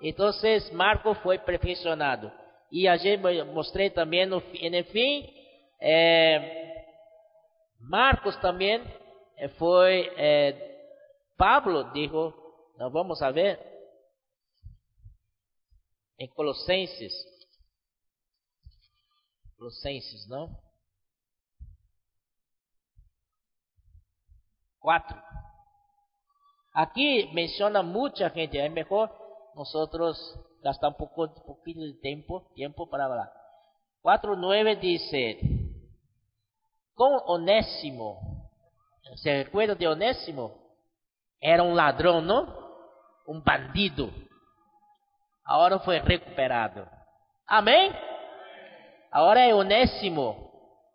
[0.00, 2.32] Entonces Marco fue perfeccionado.
[2.70, 3.18] Y ayer
[3.52, 5.30] mostré también en el fin,
[5.78, 6.72] eh,
[7.80, 8.82] Marcos también
[9.36, 10.78] eh, fue, eh,
[11.36, 12.34] Pablo dijo,
[12.78, 13.58] nos vamos a ver,
[16.16, 17.31] en Colosenses,
[19.62, 20.58] Colosenses, ¿no?
[24.80, 25.16] Cuatro.
[26.74, 29.14] Aquí menciona mucha gente, es mejor
[29.54, 30.18] nosotros
[30.64, 33.32] gastar un poco, un poquito de tiempo, tiempo para hablar.
[34.02, 35.38] 4.9 dice,
[36.94, 38.50] con Onésimo,
[39.14, 40.56] ¿se recuerda de Onésimo?
[41.38, 42.52] Era un ladrón, ¿no?
[43.26, 44.10] Un bandido.
[45.44, 46.88] Ahora fue recuperado.
[47.46, 47.92] Amén.
[49.12, 50.50] Ahora es Onésimo,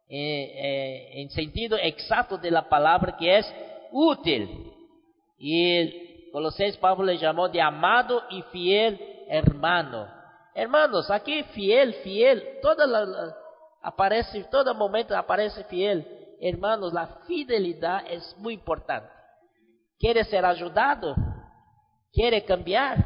[0.09, 3.55] eh, eh, en sentido exacto de la palabra que es
[3.91, 4.73] útil.
[5.37, 10.07] Y Colosenses Pablo le llamó de amado y fiel hermano.
[10.55, 13.35] Hermanos, aquí fiel, fiel, toda la,
[13.83, 16.07] aparece, todo momento aparece fiel.
[16.41, 19.09] Hermanos, la fidelidad es muy importante.
[19.99, 21.15] ¿Quiere ser ayudado?
[22.11, 22.97] ¿Quiere cambiar?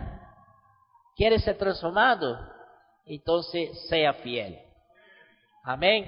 [1.15, 2.37] ¿Quieres ser transformado?
[3.05, 4.70] Entonces sea fiel.
[5.63, 6.07] Amén.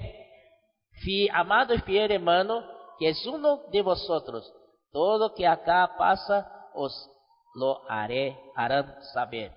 [1.32, 2.64] amado y fiel hermano,
[2.98, 4.52] que es uno de vosotros,
[4.92, 7.10] todo que acá pasa os
[7.56, 9.52] lo haré, harán saber.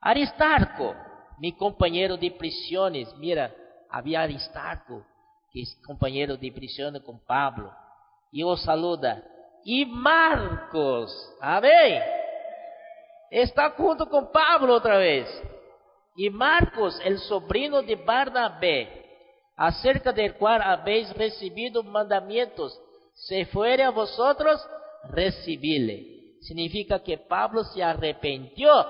[0.00, 0.94] Aristarco,
[1.38, 3.54] mi compañero de prisiones, mira,
[3.90, 5.04] había Aristarco,
[5.52, 7.72] que es compañero de prisión con Pablo,
[8.32, 9.22] y os saluda.
[9.64, 12.02] Y Marcos, amén,
[13.30, 15.28] está junto con Pablo otra vez.
[16.18, 19.06] Y Marcos, el sobrino de Barnabé,
[19.56, 22.76] acerca del cual habéis recibido mandamientos,
[23.14, 24.60] se fuere a vosotros,
[25.10, 26.34] recibile.
[26.40, 28.84] Significa que Pablo se arrepintió,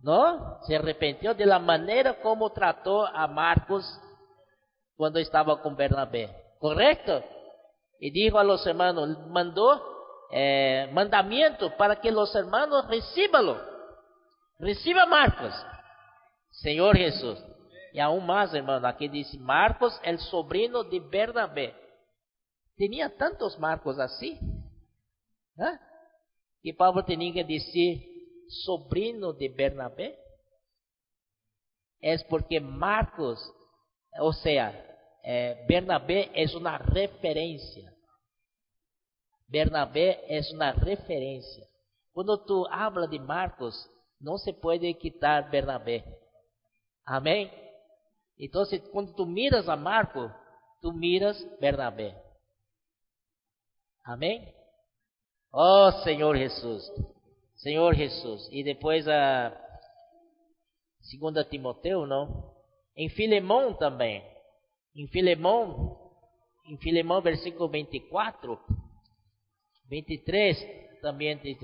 [0.00, 0.60] ¿no?
[0.62, 3.84] Se arrepintió de la manera como trató a Marcos
[4.96, 7.22] cuando estaba con Bernabé, ¿correcto?
[8.00, 9.82] Y dijo a los hermanos, mandó
[10.32, 13.60] eh, mandamiento para que los hermanos recíbanlo.
[14.58, 15.52] Reciba Marcos,
[16.52, 17.38] Señor Jesús.
[17.92, 21.74] Y aún más, hermano, aquí dice Marcos, el sobrino de Bernabé.
[22.76, 24.38] Tenía tantos Marcos así.
[25.58, 25.78] ¿eh?
[26.62, 28.02] Y Pablo tenía que decir
[28.64, 30.18] sobrino de Bernabé.
[32.00, 33.38] Es porque Marcos,
[34.18, 34.72] o sea,
[35.22, 37.92] eh, Bernabé es una referencia.
[39.48, 41.66] Bernabé es una referencia.
[42.12, 43.88] Cuando tú hablas de Marcos,
[44.18, 46.21] no se puede quitar Bernabé.
[47.04, 47.50] Amén.
[48.38, 50.30] Entonces, cuando tú miras a Marcos,
[50.80, 52.14] tú miras Bernabé.
[54.04, 54.52] Amém?
[55.52, 56.90] Oh Senhor Jesus,
[57.56, 58.48] Senhor Jesus.
[58.50, 59.52] E depois a
[61.02, 62.52] segunda Timoteu, não?
[62.96, 64.24] Em Filemão também.
[64.96, 65.96] Em Filemão,
[66.66, 68.58] em Filemão versículo 24,
[69.88, 71.58] 23 também diz: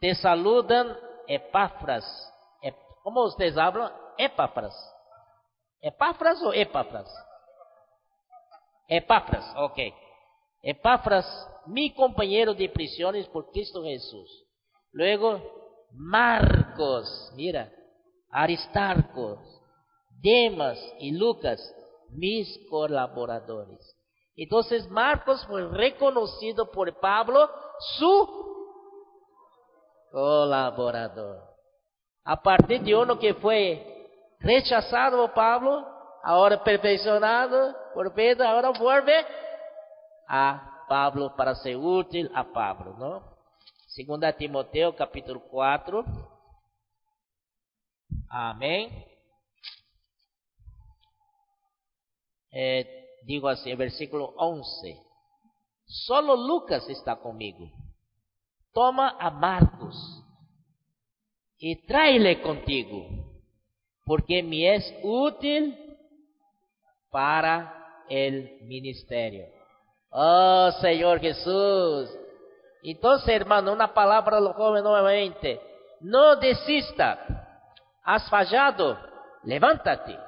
[0.00, 0.96] Te saludam
[1.26, 2.04] Epáfras.
[3.02, 4.03] Como vocês falam?
[4.18, 4.74] Epáfras.
[5.80, 7.10] Epáfras ou Epáfras?
[8.88, 9.78] Epáfras, ok.
[10.62, 11.26] Epáfras
[11.66, 14.46] mi compañero de prisiones por Cristo Jesús.
[14.92, 15.40] Luego,
[15.92, 17.72] Marcos, mira,
[18.30, 19.38] Aristarcos,
[20.20, 21.60] Demas y Lucas,
[22.10, 23.96] mis colaboradores.
[24.36, 27.48] Entonces Marcos fue reconocido por Pablo
[27.98, 28.44] su
[30.10, 31.42] colaborador.
[32.24, 33.93] A partir de uno que fue
[34.44, 35.86] rechazado por Pablo,
[36.22, 39.14] ahora perfeccionado por Pedro, ahora vuelve
[40.28, 43.34] a Pablo para ser útil a Pablo, ¿no?
[43.88, 46.04] Segunda Timoteo capítulo 4.
[48.28, 49.04] Amén.
[52.50, 55.00] Eh, digo así, versículo 11.
[55.86, 57.70] Solo Lucas está conmigo.
[58.72, 60.24] Toma a Marcos
[61.58, 63.23] y tráele contigo,
[64.04, 65.76] porque me es útil
[67.10, 69.46] para el ministerio.
[70.10, 72.10] Oh Señor Jesús.
[72.82, 75.60] Entonces, hermano, una palabra lo joven nuevamente.
[76.00, 77.64] No desista.
[78.04, 78.98] Has fallado.
[79.44, 80.18] Levántate.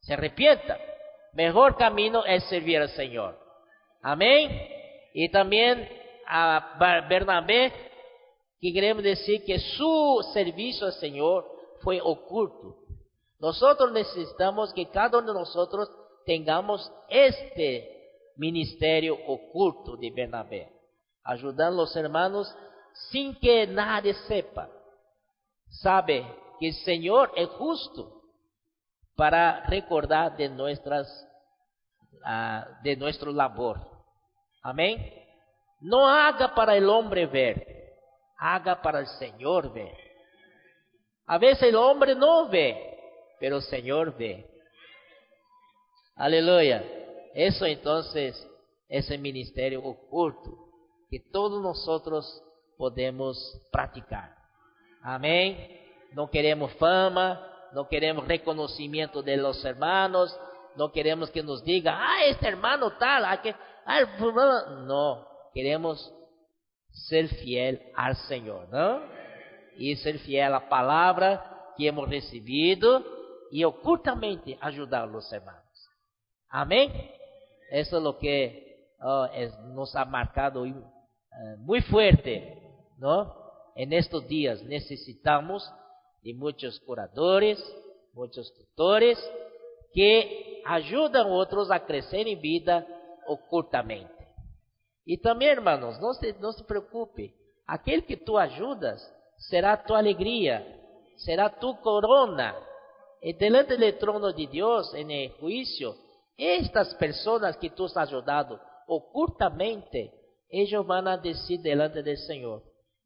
[0.00, 0.78] Se arrepienta.
[1.32, 3.38] Mejor camino es servir al Señor.
[4.02, 4.68] Amén.
[5.12, 5.88] Y también
[6.26, 7.72] a Bernabé,
[8.60, 11.44] que queremos decir que su servicio al Señor
[11.82, 12.79] fue oculto.
[13.40, 15.88] Nosotros necesitamos que cada uno de nosotros
[16.26, 17.88] tengamos este
[18.36, 20.70] ministério oculto de Bernabé,
[21.24, 22.54] ajudando os hermanos
[23.10, 24.68] sem que nadie sepa.
[25.82, 26.24] Sabe
[26.58, 28.20] que o Senhor é justo
[29.16, 31.08] para recordar de nuestras
[32.24, 33.78] uh, de nuestro labor.
[34.62, 34.98] Amém?
[35.80, 37.66] Não haga para o homem ver,
[38.38, 39.96] haga para o Senhor ver.
[41.26, 42.89] A vezes o homem não vê,
[43.40, 44.46] pero o Senhor vê.
[46.14, 46.84] Aleluia.
[47.34, 48.36] Eso entonces
[48.88, 50.68] es el ministerio oculto
[51.10, 52.42] que todos nosotros
[52.76, 53.36] podemos
[53.72, 54.36] practicar.
[55.02, 55.80] Amén.
[56.12, 57.40] No queremos fama,
[57.72, 60.38] no queremos reconocimiento de los hermanos,
[60.76, 63.54] no queremos que nos diga, ah, este hermano tal, ah, que,
[63.86, 64.00] ah,
[64.86, 66.12] no, queremos
[66.90, 69.00] ser fiel al Señor, ¿no?
[69.76, 73.19] Y ser fiel a la palabra que hemos recibido
[73.50, 75.88] y ocultamente ayudar a hermanos.
[76.48, 76.92] Amén.
[77.70, 79.26] Eso es lo que oh,
[79.74, 80.74] nos ha marcado uh,
[81.58, 82.60] muy fuerte,
[82.98, 83.34] ¿no?
[83.76, 85.70] En estos días necesitamos
[86.22, 87.58] de muchos curadores,
[88.12, 89.18] muchos tutores
[89.92, 92.86] que ayudan a otros a crecer en vida
[93.26, 94.20] ocultamente.
[95.04, 97.34] Y también, hermanos, no se, se preocupe,
[97.66, 99.00] aquel que tú ayudas
[99.36, 100.64] será tu alegría,
[101.16, 102.54] será tu corona.
[103.22, 105.94] Y delante del trono de Dios, en el juicio,
[106.36, 110.12] estas personas que tú has ayudado ocultamente,
[110.48, 112.62] ellos van a decir delante del Señor,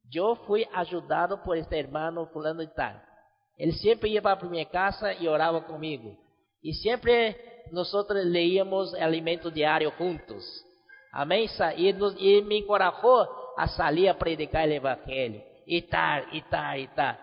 [0.09, 3.03] yo fui ayudado por este hermano fulano y tal.
[3.57, 6.17] Él siempre iba a mi casa y oraba conmigo.
[6.63, 7.37] Y siempre
[7.71, 10.45] nosotros leíamos el alimento diario juntos.
[11.13, 11.49] Amén.
[11.77, 15.43] Y, nos, y me encorajó a salir a predicar el Evangelio.
[15.67, 17.19] Y tal, y tal, y tal.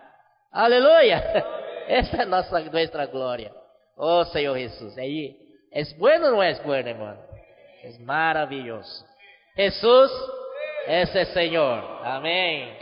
[1.88, 2.00] Aleluya.
[2.00, 3.52] Esa es nuestra, nuestra gloria.
[3.96, 4.96] Oh Señor Jesús.
[4.96, 5.38] Ahí,
[5.72, 7.20] ¿Es bueno o no es bueno, hermano?
[7.82, 9.06] Es maravilloso.
[9.54, 10.10] Jesús
[10.86, 11.82] es el Señor.
[12.04, 12.81] Amén.